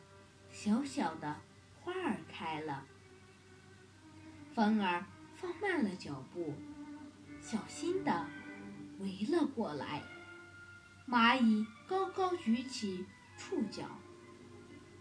[0.52, 1.42] 小小的。
[1.82, 2.86] 花儿开了，
[4.54, 5.06] 风儿
[5.36, 6.54] 放慢了脚步，
[7.42, 8.26] 小心的
[9.00, 10.02] 围了过来。
[11.06, 13.06] 蚂蚁高高举起
[13.38, 13.84] 触角，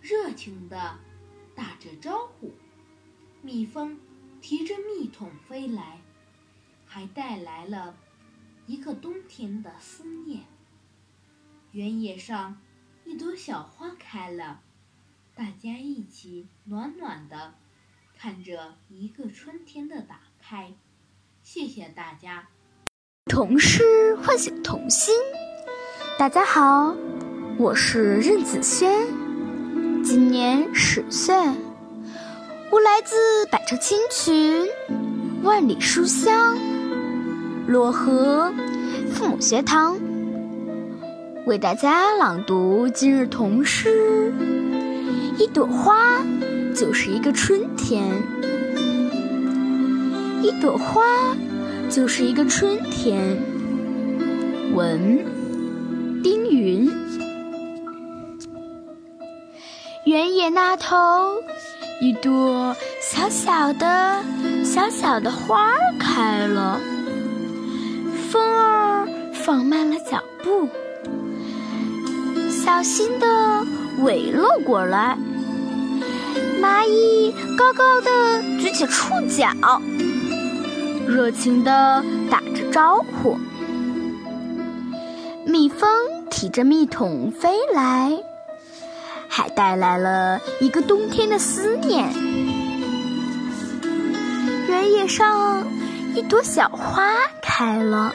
[0.01, 0.99] 热情的
[1.63, 2.51] 打着招呼。
[3.41, 3.97] 蜜蜂
[4.41, 6.01] 提着蜜桶飞来，
[6.85, 7.95] 还带来了
[8.67, 10.41] 一个冬天的思念。
[11.71, 12.61] 原野上
[13.05, 14.63] 一朵小花开了。
[15.37, 17.55] 大家一起暖暖的
[18.19, 20.75] 看着一个春天的打开，
[21.45, 22.49] 谢谢大家。
[23.27, 25.15] 童诗唤醒童心。
[26.19, 26.97] 大家好，
[27.57, 29.07] 我是任子轩，
[30.15, 31.35] 今年十岁，
[32.71, 33.17] 我来自
[33.51, 34.69] 百城千群、
[35.43, 36.59] 万里书香
[37.67, 38.53] 漯河
[39.11, 39.97] 父母学堂，
[41.47, 44.31] 为大家朗读今日童诗。
[45.39, 46.23] 一朵花
[46.75, 48.05] 就是一个春天，
[50.43, 51.35] 一朵花
[51.89, 53.39] 就是一个春天。
[54.75, 55.25] 文，
[56.23, 57.02] 丁云。
[60.05, 60.97] 原野那头，
[62.01, 64.21] 一朵小小的、
[64.65, 66.81] 小小的花儿开了，
[68.29, 70.69] 风儿放慢了脚步，
[72.51, 73.65] 小心的
[74.03, 75.17] 围了过来。
[76.61, 79.53] 蚂蚁高高的举起触角，
[81.07, 83.39] 热情的打着招呼。
[85.47, 85.89] 蜜蜂
[86.29, 88.19] 提着蜜桶飞来，
[89.35, 92.13] 还带来了一个冬天的思念。
[94.69, 95.67] 原野上
[96.15, 98.13] 一朵小花开了，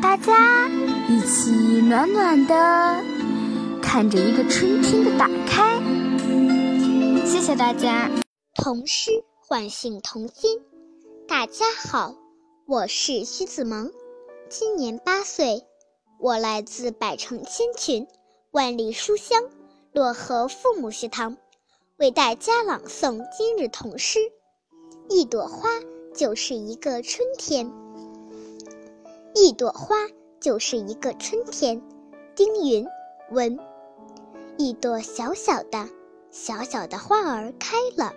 [0.00, 0.68] 大家
[1.08, 3.02] 一起暖暖的
[3.82, 5.76] 看着一个春天的打开。
[7.26, 8.08] 谢谢大家。
[8.54, 9.10] 童诗
[9.40, 10.60] 唤醒童心。
[11.26, 12.14] 大家好，
[12.68, 13.90] 我是徐子萌，
[14.48, 15.64] 今年八岁，
[16.20, 18.06] 我来自百城千群、
[18.52, 19.42] 万里书香
[19.94, 21.36] 漯河父母学堂，
[21.98, 24.18] 为大家朗诵今日童诗。
[25.08, 25.68] 一朵花
[26.12, 27.72] 就是一个春天，
[29.36, 29.94] 一朵花
[30.40, 31.80] 就是一个春天。
[32.34, 32.84] 丁云
[33.30, 33.56] 文，
[34.56, 35.88] 一朵小小的。
[36.28, 38.12] 小小的花儿开了，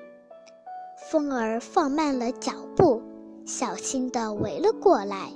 [1.11, 2.99] 风儿放慢了脚步，
[3.45, 5.31] 小心地围了过来。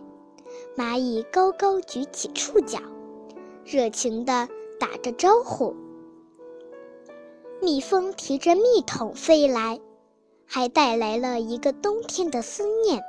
[0.76, 2.80] 蚂蚁高高举起触角，
[3.64, 5.76] 热情地打着招呼。
[7.64, 9.80] 蜜蜂提着蜜桶飞来，
[10.48, 13.04] 还带来了一个冬天的思念。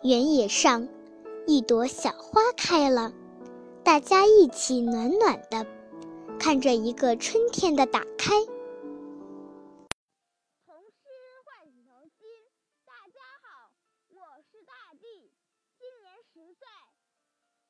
[0.00, 0.88] 原野上，
[1.44, 3.12] 一朵小花开了，
[3.82, 5.66] 大家一起暖暖的，
[6.38, 8.30] 看着一个春天的打开。
[10.64, 11.10] 童诗
[11.44, 12.28] 唤起童心，
[12.86, 13.72] 大家好，
[14.10, 15.32] 我是大地，
[15.80, 16.64] 今年十岁，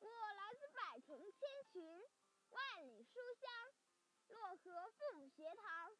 [0.01, 1.81] 我来自百城千寻，
[2.51, 3.49] 万里书香。
[4.33, 5.91] 和父母学堂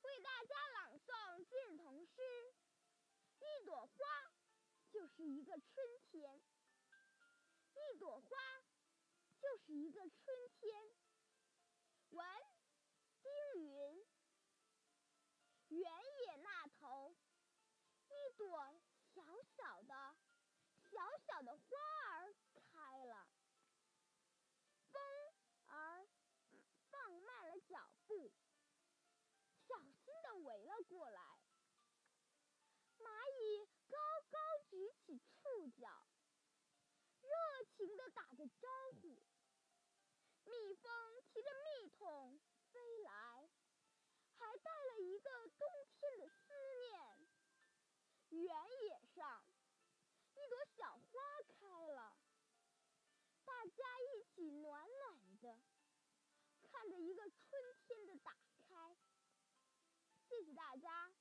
[0.00, 2.54] 为大家朗诵近童诗。
[3.38, 4.32] 一朵花
[4.90, 6.42] 就是一个春天，
[7.74, 8.36] 一朵花
[9.40, 10.94] 就是一个春天。
[12.10, 12.26] 文，
[13.22, 14.06] 丁云。
[15.68, 15.90] 原
[16.26, 17.16] 野那头，
[18.08, 18.79] 一朵
[35.50, 35.88] 起触角，
[37.20, 37.30] 热
[37.76, 38.68] 情地打着招
[39.00, 39.08] 呼。
[40.44, 42.40] 蜜蜂提着蜜桶
[42.72, 43.50] 飞来，
[44.38, 47.28] 还带了一个冬天的思念。
[48.30, 49.44] 原野上，
[50.34, 51.20] 一朵小花
[51.58, 52.16] 开了，
[53.44, 55.60] 大家一起暖暖的
[56.62, 58.32] 看着一个春天的打
[58.68, 58.96] 开。
[60.28, 61.12] 谢谢大家。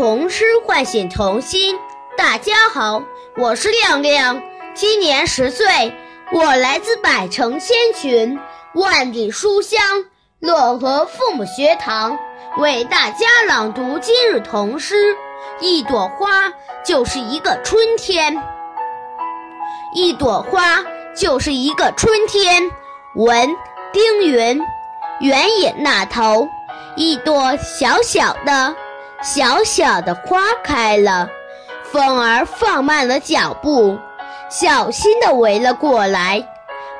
[0.00, 1.78] 童诗唤醒童心。
[2.16, 3.02] 大家好，
[3.36, 4.40] 我是亮亮，
[4.72, 5.94] 今年十岁，
[6.32, 8.40] 我来自百城千群，
[8.72, 9.78] 万里书香
[10.40, 12.18] 漯河父母学堂，
[12.56, 15.14] 为大家朗读今日童诗。
[15.60, 16.50] 一朵花
[16.82, 18.42] 就是一个春天，
[19.94, 20.82] 一朵花
[21.14, 22.70] 就是一个春天。
[23.16, 23.54] 文
[23.92, 24.58] 丁云，
[25.20, 26.48] 原野那头，
[26.96, 28.74] 一朵小小的、
[29.22, 31.28] 小小的花开了，
[31.92, 33.98] 风儿放慢了脚步，
[34.48, 36.46] 小心地围了过来。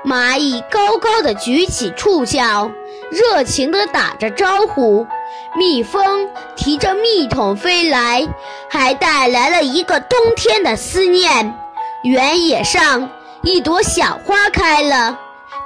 [0.05, 2.71] 蚂蚁高高的举起触角，
[3.11, 5.07] 热情地打着招呼。
[5.55, 8.29] 蜜蜂提着蜜桶飞来，
[8.69, 11.55] 还带来了一个冬天的思念。
[12.03, 13.11] 原野上，
[13.43, 15.19] 一朵小花开了，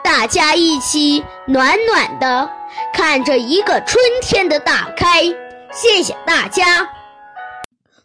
[0.02, 2.48] 大家一起暖暖的
[2.92, 5.22] 看着一个春天的打开。
[5.76, 6.88] 谢谢大家。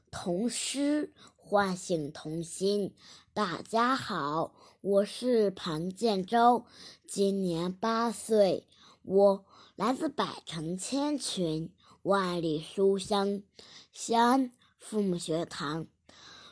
[0.09, 2.95] 童诗唤醒童心。
[3.31, 4.55] 大家好。
[4.81, 6.65] 我是庞建洲，
[7.05, 8.67] 今年八岁，
[9.03, 9.45] 我
[9.75, 13.43] 来自百城千群、万里书香
[13.91, 15.85] 西安父母学堂，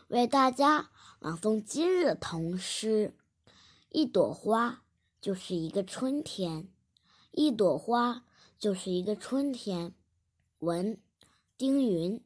[0.09, 3.15] 为大家朗诵今日的童诗。
[3.89, 4.83] 一朵花
[5.19, 6.69] 就是一个春天，
[7.31, 8.23] 一朵花
[8.59, 9.95] 就是一个春天。
[10.59, 10.99] 文
[11.57, 12.23] 丁云，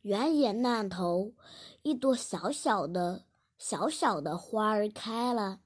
[0.00, 1.34] 原野那头，
[1.82, 3.26] 一朵小小的。
[3.58, 5.60] 小小的花儿开了，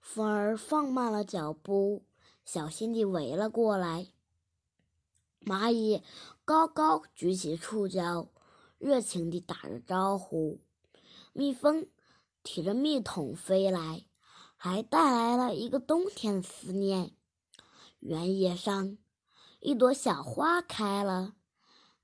[0.00, 2.04] 风儿放慢了脚步，
[2.44, 4.08] 小心地围了过来。
[5.40, 6.02] 蚂蚁
[6.44, 8.28] 高高举起触角，
[8.78, 10.60] 热情地打着招呼。
[11.32, 11.88] 蜜蜂
[12.44, 14.04] 提着蜜桶飞来，
[14.54, 17.16] 还带来了一个冬天的思念。
[17.98, 18.96] 原野上，
[19.60, 21.34] 一朵小花开了，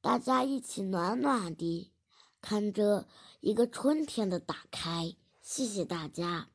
[0.03, 1.93] 大家一起暖暖的
[2.41, 3.07] 看着。
[3.41, 6.49] 一个春天的打开，谢谢大家。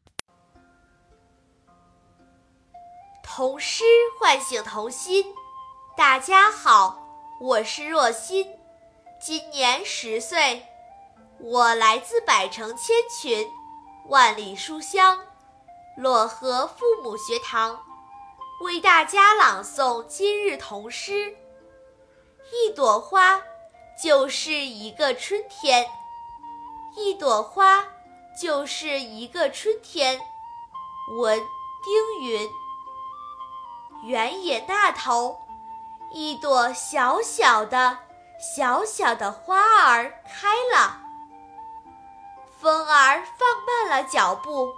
[3.24, 3.84] 童诗
[4.20, 5.26] 唤醒童心，
[5.98, 7.04] 大家好，
[7.42, 8.48] 我是若欣，
[9.20, 10.68] 今年十岁，
[11.40, 13.48] 我来自百城千群，
[14.10, 15.20] 万里书香
[15.98, 17.84] 漯河父母学堂，
[18.62, 21.36] 为大家朗诵今日童诗。
[22.52, 23.42] 一朵花，
[24.02, 25.88] 就是一个春天。
[26.96, 27.84] 一朵花
[28.40, 30.20] 就是一个春天。
[31.18, 31.40] 文
[31.84, 32.50] 丁云。
[34.04, 35.40] 原野那头，
[36.12, 37.98] 一朵小小的、
[38.40, 41.02] 小小的花儿开了。
[42.62, 44.74] 风儿放慢了脚步，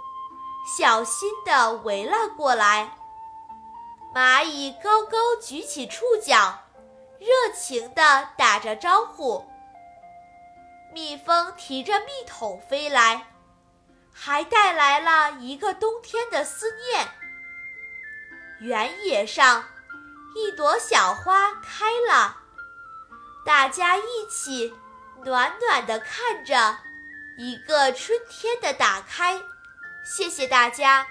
[0.76, 2.94] 小心地围了过来。
[4.14, 6.58] 蚂蚁高高举起触角，
[7.18, 9.44] 热情地打着招呼。
[10.92, 13.26] 蜜蜂提着蜜桶飞来，
[14.12, 17.06] 还带来了一个冬天的思念。
[18.60, 19.64] 原野上，
[20.34, 22.38] 一朵小花开了，
[23.44, 24.74] 大家一起
[25.24, 26.78] 暖暖地看着
[27.36, 29.42] 一个春天的打开。
[30.04, 31.06] 谢谢大家。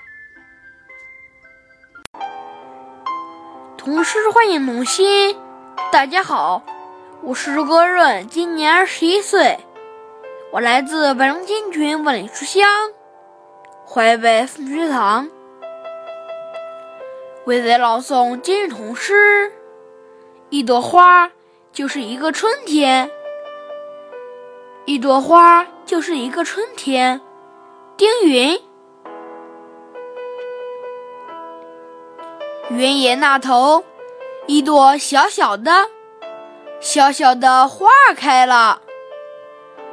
[3.78, 5.40] 童诗唤醒童心，
[5.78, 6.64] 大家好，
[7.22, 9.58] 我是郭润，今年十一岁。
[10.52, 12.68] 我来自百城千群万里书香
[13.86, 15.30] 淮北父母学堂，
[17.46, 19.54] 为在朗诵今日童诗。
[20.50, 21.32] 一朵花
[21.72, 23.10] 就是一个春天，
[24.86, 27.22] 一朵花就是一个春天。
[27.96, 28.60] 丁云，
[32.70, 33.84] 原野那头，
[34.50, 35.90] 一朵小小的、
[36.80, 38.82] 小小的花儿开了。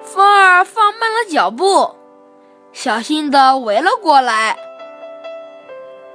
[0.00, 1.96] 风儿放慢了脚步，
[2.72, 4.56] 小心地围了过来。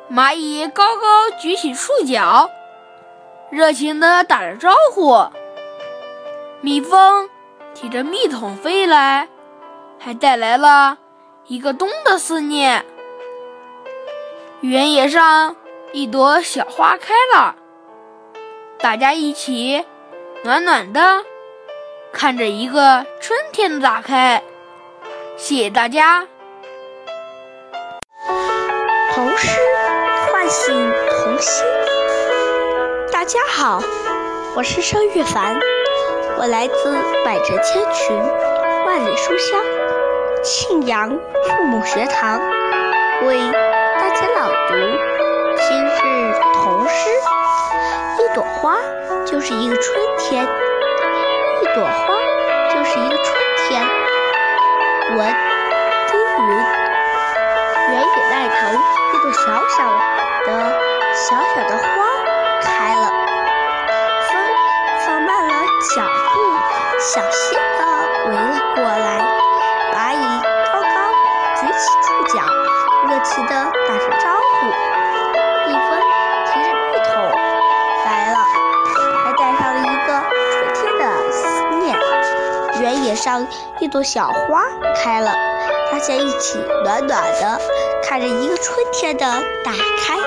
[0.09, 2.49] 蚂蚁高高举起触角，
[3.49, 5.21] 热情地打着招呼。
[6.61, 7.29] 蜜蜂
[7.73, 9.27] 提着蜜桶飞来，
[9.99, 10.97] 还带来了
[11.47, 12.85] 一个冬的思念。
[14.61, 15.57] 原野上，
[15.91, 17.55] 一朵小花开了，
[18.81, 19.85] 大家一起
[20.45, 21.01] 暖暖的
[22.13, 24.41] 看着一个春天的打开。
[25.35, 26.25] 谢谢大家。
[29.13, 29.59] 童诗
[30.31, 30.73] 唤醒
[31.09, 31.65] 童心。
[33.11, 33.83] 大家好，
[34.55, 35.59] 我是邵月凡，
[36.37, 38.17] 我来自百折千群，
[38.85, 39.61] 万里书香
[40.41, 42.39] 庆阳父母学堂，
[43.27, 43.39] 为
[43.99, 44.75] 大家朗读
[48.39, 48.77] 朵花
[49.25, 50.47] 就是一个春天，
[51.61, 52.15] 一朵花
[52.69, 53.35] 就是一个春
[53.67, 53.81] 天。
[55.17, 55.35] 文
[56.07, 56.17] 丁
[56.47, 56.49] 云，
[57.89, 58.79] 原野那头
[59.11, 59.83] 一朵小小
[60.45, 60.47] 的、
[61.13, 61.83] 小小的花
[62.61, 63.11] 开了，
[64.21, 64.31] 风
[65.05, 65.53] 放慢了
[65.93, 66.01] 脚
[66.33, 66.39] 步，
[66.97, 67.81] 小心地
[68.29, 69.21] 围了过来。
[69.91, 70.23] 蚂蚁
[70.71, 71.11] 高高
[71.59, 72.41] 举起触角，
[73.09, 74.31] 热情地打着招
[74.61, 75.08] 呼。
[83.19, 83.45] 上
[83.81, 84.63] 一朵小花
[84.95, 85.33] 开了，
[85.91, 87.59] 大家一起暖暖的
[88.01, 89.25] 看着一个春天的
[89.61, 90.17] 打开。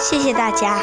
[0.00, 0.82] 谢谢大家。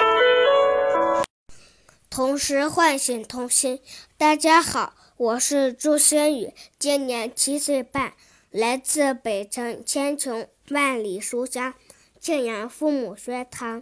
[2.07, 3.81] 童诗唤醒童心。
[4.15, 8.13] 大家好，我是朱轩宇，今年七岁半，
[8.51, 11.73] 来自北城千穷万里书香
[12.19, 13.81] 庆阳父母学堂，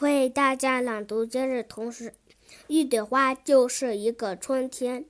[0.00, 2.12] 为大家朗读今日童诗。
[2.66, 5.04] 一朵花就是一个春天，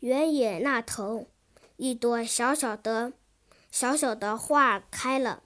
[0.00, 1.26] 原野那头，
[1.78, 3.12] 一朵小小的、
[3.70, 5.44] 小小的花开了，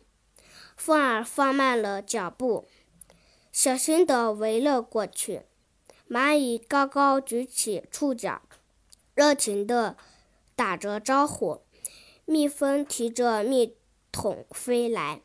[0.74, 2.66] 风儿放慢了脚步，
[3.52, 5.42] 小心地围了过去。
[6.08, 8.40] 蚂蚁高高举起触角，
[9.14, 9.98] 热情地
[10.56, 11.60] 打着招呼。
[12.24, 13.76] 蜜蜂提着蜜
[14.10, 15.20] 桶飞来，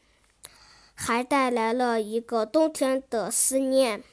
[0.93, 4.03] 还带来了一个冬天的思念。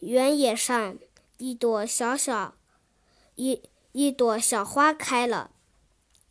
[0.00, 0.98] 原野上，
[1.38, 2.56] 一朵小小
[3.36, 5.51] 一一朵小花开了，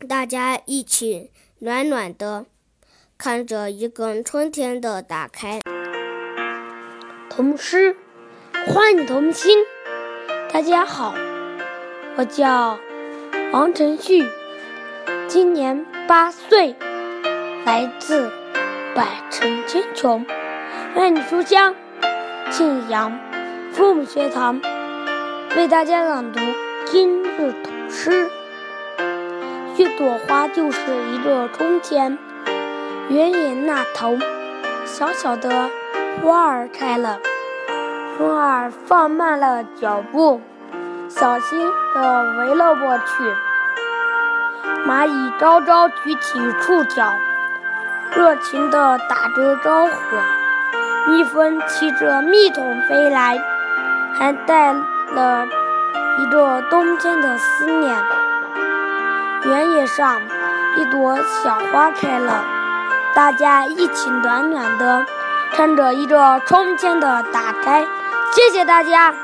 [0.07, 1.29] 大家一起
[1.59, 2.45] 暖暖的
[3.17, 5.61] 看着一个春天的打开。
[7.29, 7.95] 童诗。
[8.67, 9.57] 欢迎童心，
[10.53, 11.15] 大家好，
[12.15, 12.77] 我叫
[13.51, 14.23] 王晨旭，
[15.27, 16.75] 今年八岁，
[17.65, 18.29] 来自
[18.93, 20.23] 百城千穷，
[20.95, 21.75] 万里书香
[22.51, 23.19] 庆阳
[23.71, 24.61] 父母学堂，
[25.55, 26.39] 为大家朗读
[26.85, 28.29] 今日童诗。
[29.81, 30.79] 一朵花就是
[31.11, 32.15] 一个春天，
[33.09, 34.15] 原野那头，
[34.85, 35.71] 小小的
[36.21, 37.17] 花儿开了。
[38.15, 40.39] 风儿放慢了脚步，
[41.09, 43.33] 小心地围了过去。
[44.87, 47.11] 蚂蚁高高举起触角，
[48.15, 51.11] 热情地打着招呼。
[51.11, 53.35] 蜜蜂提着蜜桶飞来，
[54.13, 55.47] 还带了
[56.19, 57.95] 一个冬天的思念。
[59.43, 60.21] 原野上，
[60.77, 62.45] 一朵小花开了，
[63.15, 65.03] 大家一起暖暖的
[65.51, 67.83] 看着一个春天的打开。
[68.33, 69.15] 谢谢大家。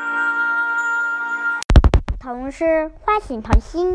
[2.19, 3.93] 童诗唤醒童心。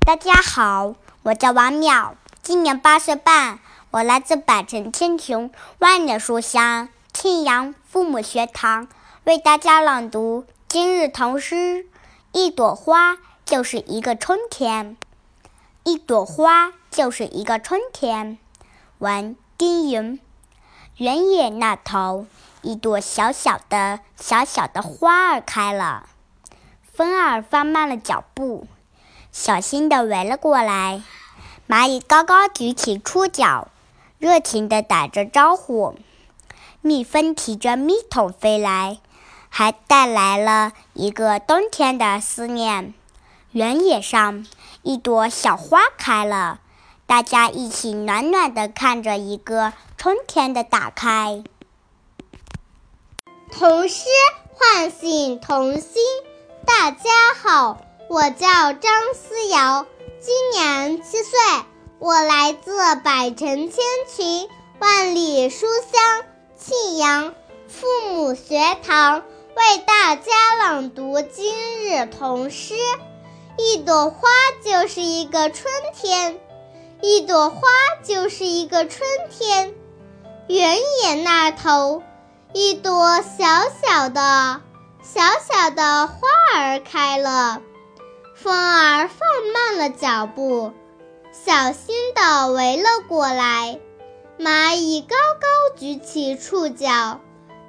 [0.00, 2.10] 大家好，我叫王淼，
[2.42, 3.58] 今年八岁半，
[3.92, 8.88] 我来自百城千穷万里书香庆阳父母学堂，
[9.24, 11.86] 为大家朗读今日童诗。
[12.32, 14.96] 一朵花就是一个春天，
[15.84, 18.38] 一朵花就是一个春天。
[18.98, 20.20] 文丁云，
[20.96, 22.26] 原野那头。
[22.62, 26.08] 一朵小小的、小小的花儿开了，
[26.92, 28.68] 风儿放慢了脚步，
[29.32, 31.02] 小心地围了过来。
[31.66, 33.66] 蚂蚁高高举起触角，
[34.18, 35.96] 热情地打着招呼。
[36.80, 38.98] 蜜蜂提着蜜桶飞来，
[39.48, 42.94] 还带来了一个冬天的思念。
[43.50, 44.46] 原野上，
[44.82, 46.58] 一朵小花开了，
[47.06, 51.44] 大家一起暖暖的看着一个春天的打开。
[53.52, 54.06] 童诗
[54.52, 56.02] 唤醒童心。
[56.66, 57.10] 大家
[57.40, 59.86] 好，我叫张思瑶，
[60.20, 61.38] 今年七岁，
[62.00, 64.48] 我来自百城千群
[64.80, 66.24] 万里书香
[66.56, 67.34] 庆阳
[67.68, 69.22] 父母学堂，
[69.54, 71.54] 为大家朗读今
[71.84, 72.74] 日童诗。
[73.58, 74.28] 一朵花
[74.64, 76.40] 就是一个春天，
[77.00, 77.60] 一朵花
[78.02, 79.74] 就是一个春天，
[80.48, 82.02] 原野那头。
[82.54, 83.46] 一朵小
[83.82, 84.60] 小的、
[85.02, 86.18] 小小的花
[86.54, 87.62] 儿开了，
[88.34, 89.18] 风儿放
[89.54, 90.72] 慢了脚步，
[91.32, 93.80] 小心地围了过来。
[94.38, 97.20] 蚂蚁高高举起触角，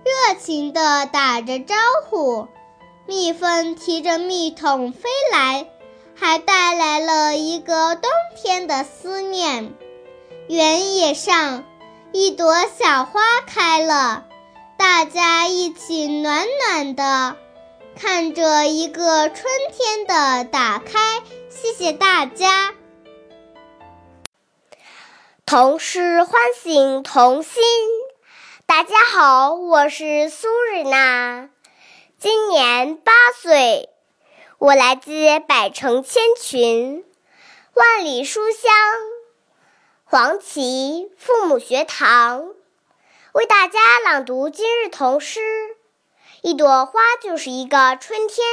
[0.03, 1.75] 热情地打着招
[2.09, 2.47] 呼。
[3.05, 5.69] 蜜蜂提着蜜桶飞来，
[6.15, 9.73] 还带来了一个冬天的思念。
[10.47, 11.63] 原野上，
[12.11, 14.25] 一朵小花开了，
[14.77, 17.37] 大家一起暖暖的
[17.95, 20.99] 看着一个春天的打开。
[21.49, 22.73] 谢谢大家。
[25.45, 27.63] 童诗唤醒童心。
[28.65, 31.49] 大家好，我是苏日娜。
[32.17, 33.11] 今年八
[33.41, 33.89] 岁，
[34.63, 35.11] 我来自
[35.41, 37.03] 百城千群、
[37.73, 38.71] 万里书香
[40.05, 42.53] 黄芪父母学堂，
[43.33, 45.41] 为大家朗读今日童诗。
[46.43, 48.47] 一朵花就是一个春天。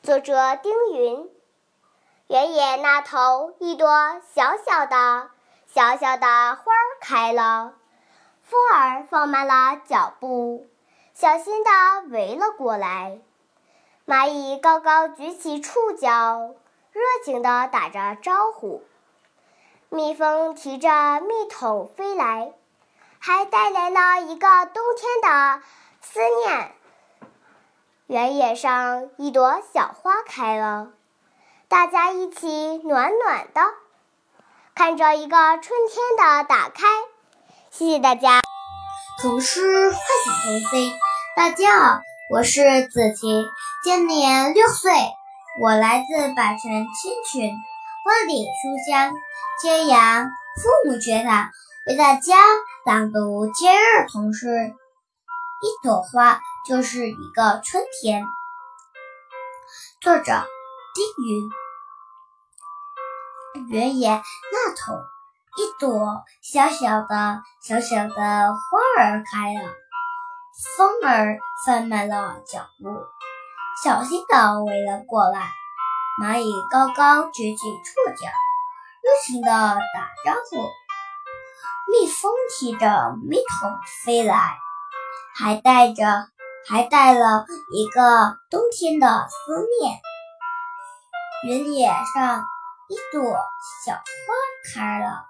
[0.00, 1.28] 作者丁云。
[2.28, 3.88] 原野那头，一朵
[4.32, 5.30] 小小的、
[5.66, 7.74] 小小的花儿开了，
[8.44, 10.68] 风儿放慢了脚步。
[11.14, 11.70] 小心地
[12.10, 13.18] 围了过来，
[14.06, 16.54] 蚂蚁高高举起触角，
[16.92, 18.84] 热情地打着招呼。
[19.88, 22.52] 蜜蜂提着蜜桶飞来，
[23.18, 25.60] 还带来了一个冬天的
[26.00, 26.72] 思念。
[28.06, 30.92] 原野上一朵小花开了，
[31.66, 33.60] 大家一起暖暖的
[34.76, 36.86] 看着一个春天的打开。
[37.70, 38.40] 谢谢大家。
[39.20, 40.92] 童诗唤醒童心。
[41.34, 43.46] 大家好，我是子晴，
[43.84, 44.90] 今年六岁，
[45.60, 47.54] 我来自百城千群，
[48.04, 49.12] 万里书香
[49.62, 51.48] 揭阳父母学堂，
[51.86, 52.34] 为大家
[52.84, 54.48] 朗读今日童诗。
[55.62, 58.24] 一朵花就是一个春天。
[60.00, 60.44] 作者
[60.96, 61.48] 丁云。
[63.70, 64.94] 原野那头，
[65.58, 69.85] 一朵小小的、小小的花儿开了。
[70.56, 72.88] 风儿放慢了脚步，
[73.84, 75.50] 小心地围了过来。
[76.18, 78.26] 蚂蚁高高举起触角，
[79.02, 80.56] 热情地打招呼。
[81.92, 83.70] 蜜蜂提着蜜桶
[84.02, 84.56] 飞来，
[85.34, 86.26] 还带着
[86.66, 90.00] 还带了一个冬天的思念。
[91.44, 92.42] 原野上
[92.88, 93.22] 一朵
[93.84, 94.00] 小花
[94.74, 95.26] 开了，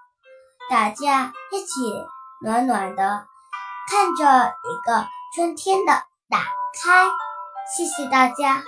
[0.69, 2.05] 大家一起
[2.41, 3.27] 暖暖的
[3.89, 5.07] 看着一个。
[5.35, 5.91] 春天的
[6.29, 7.05] 打开，
[7.75, 8.63] 谢谢大家。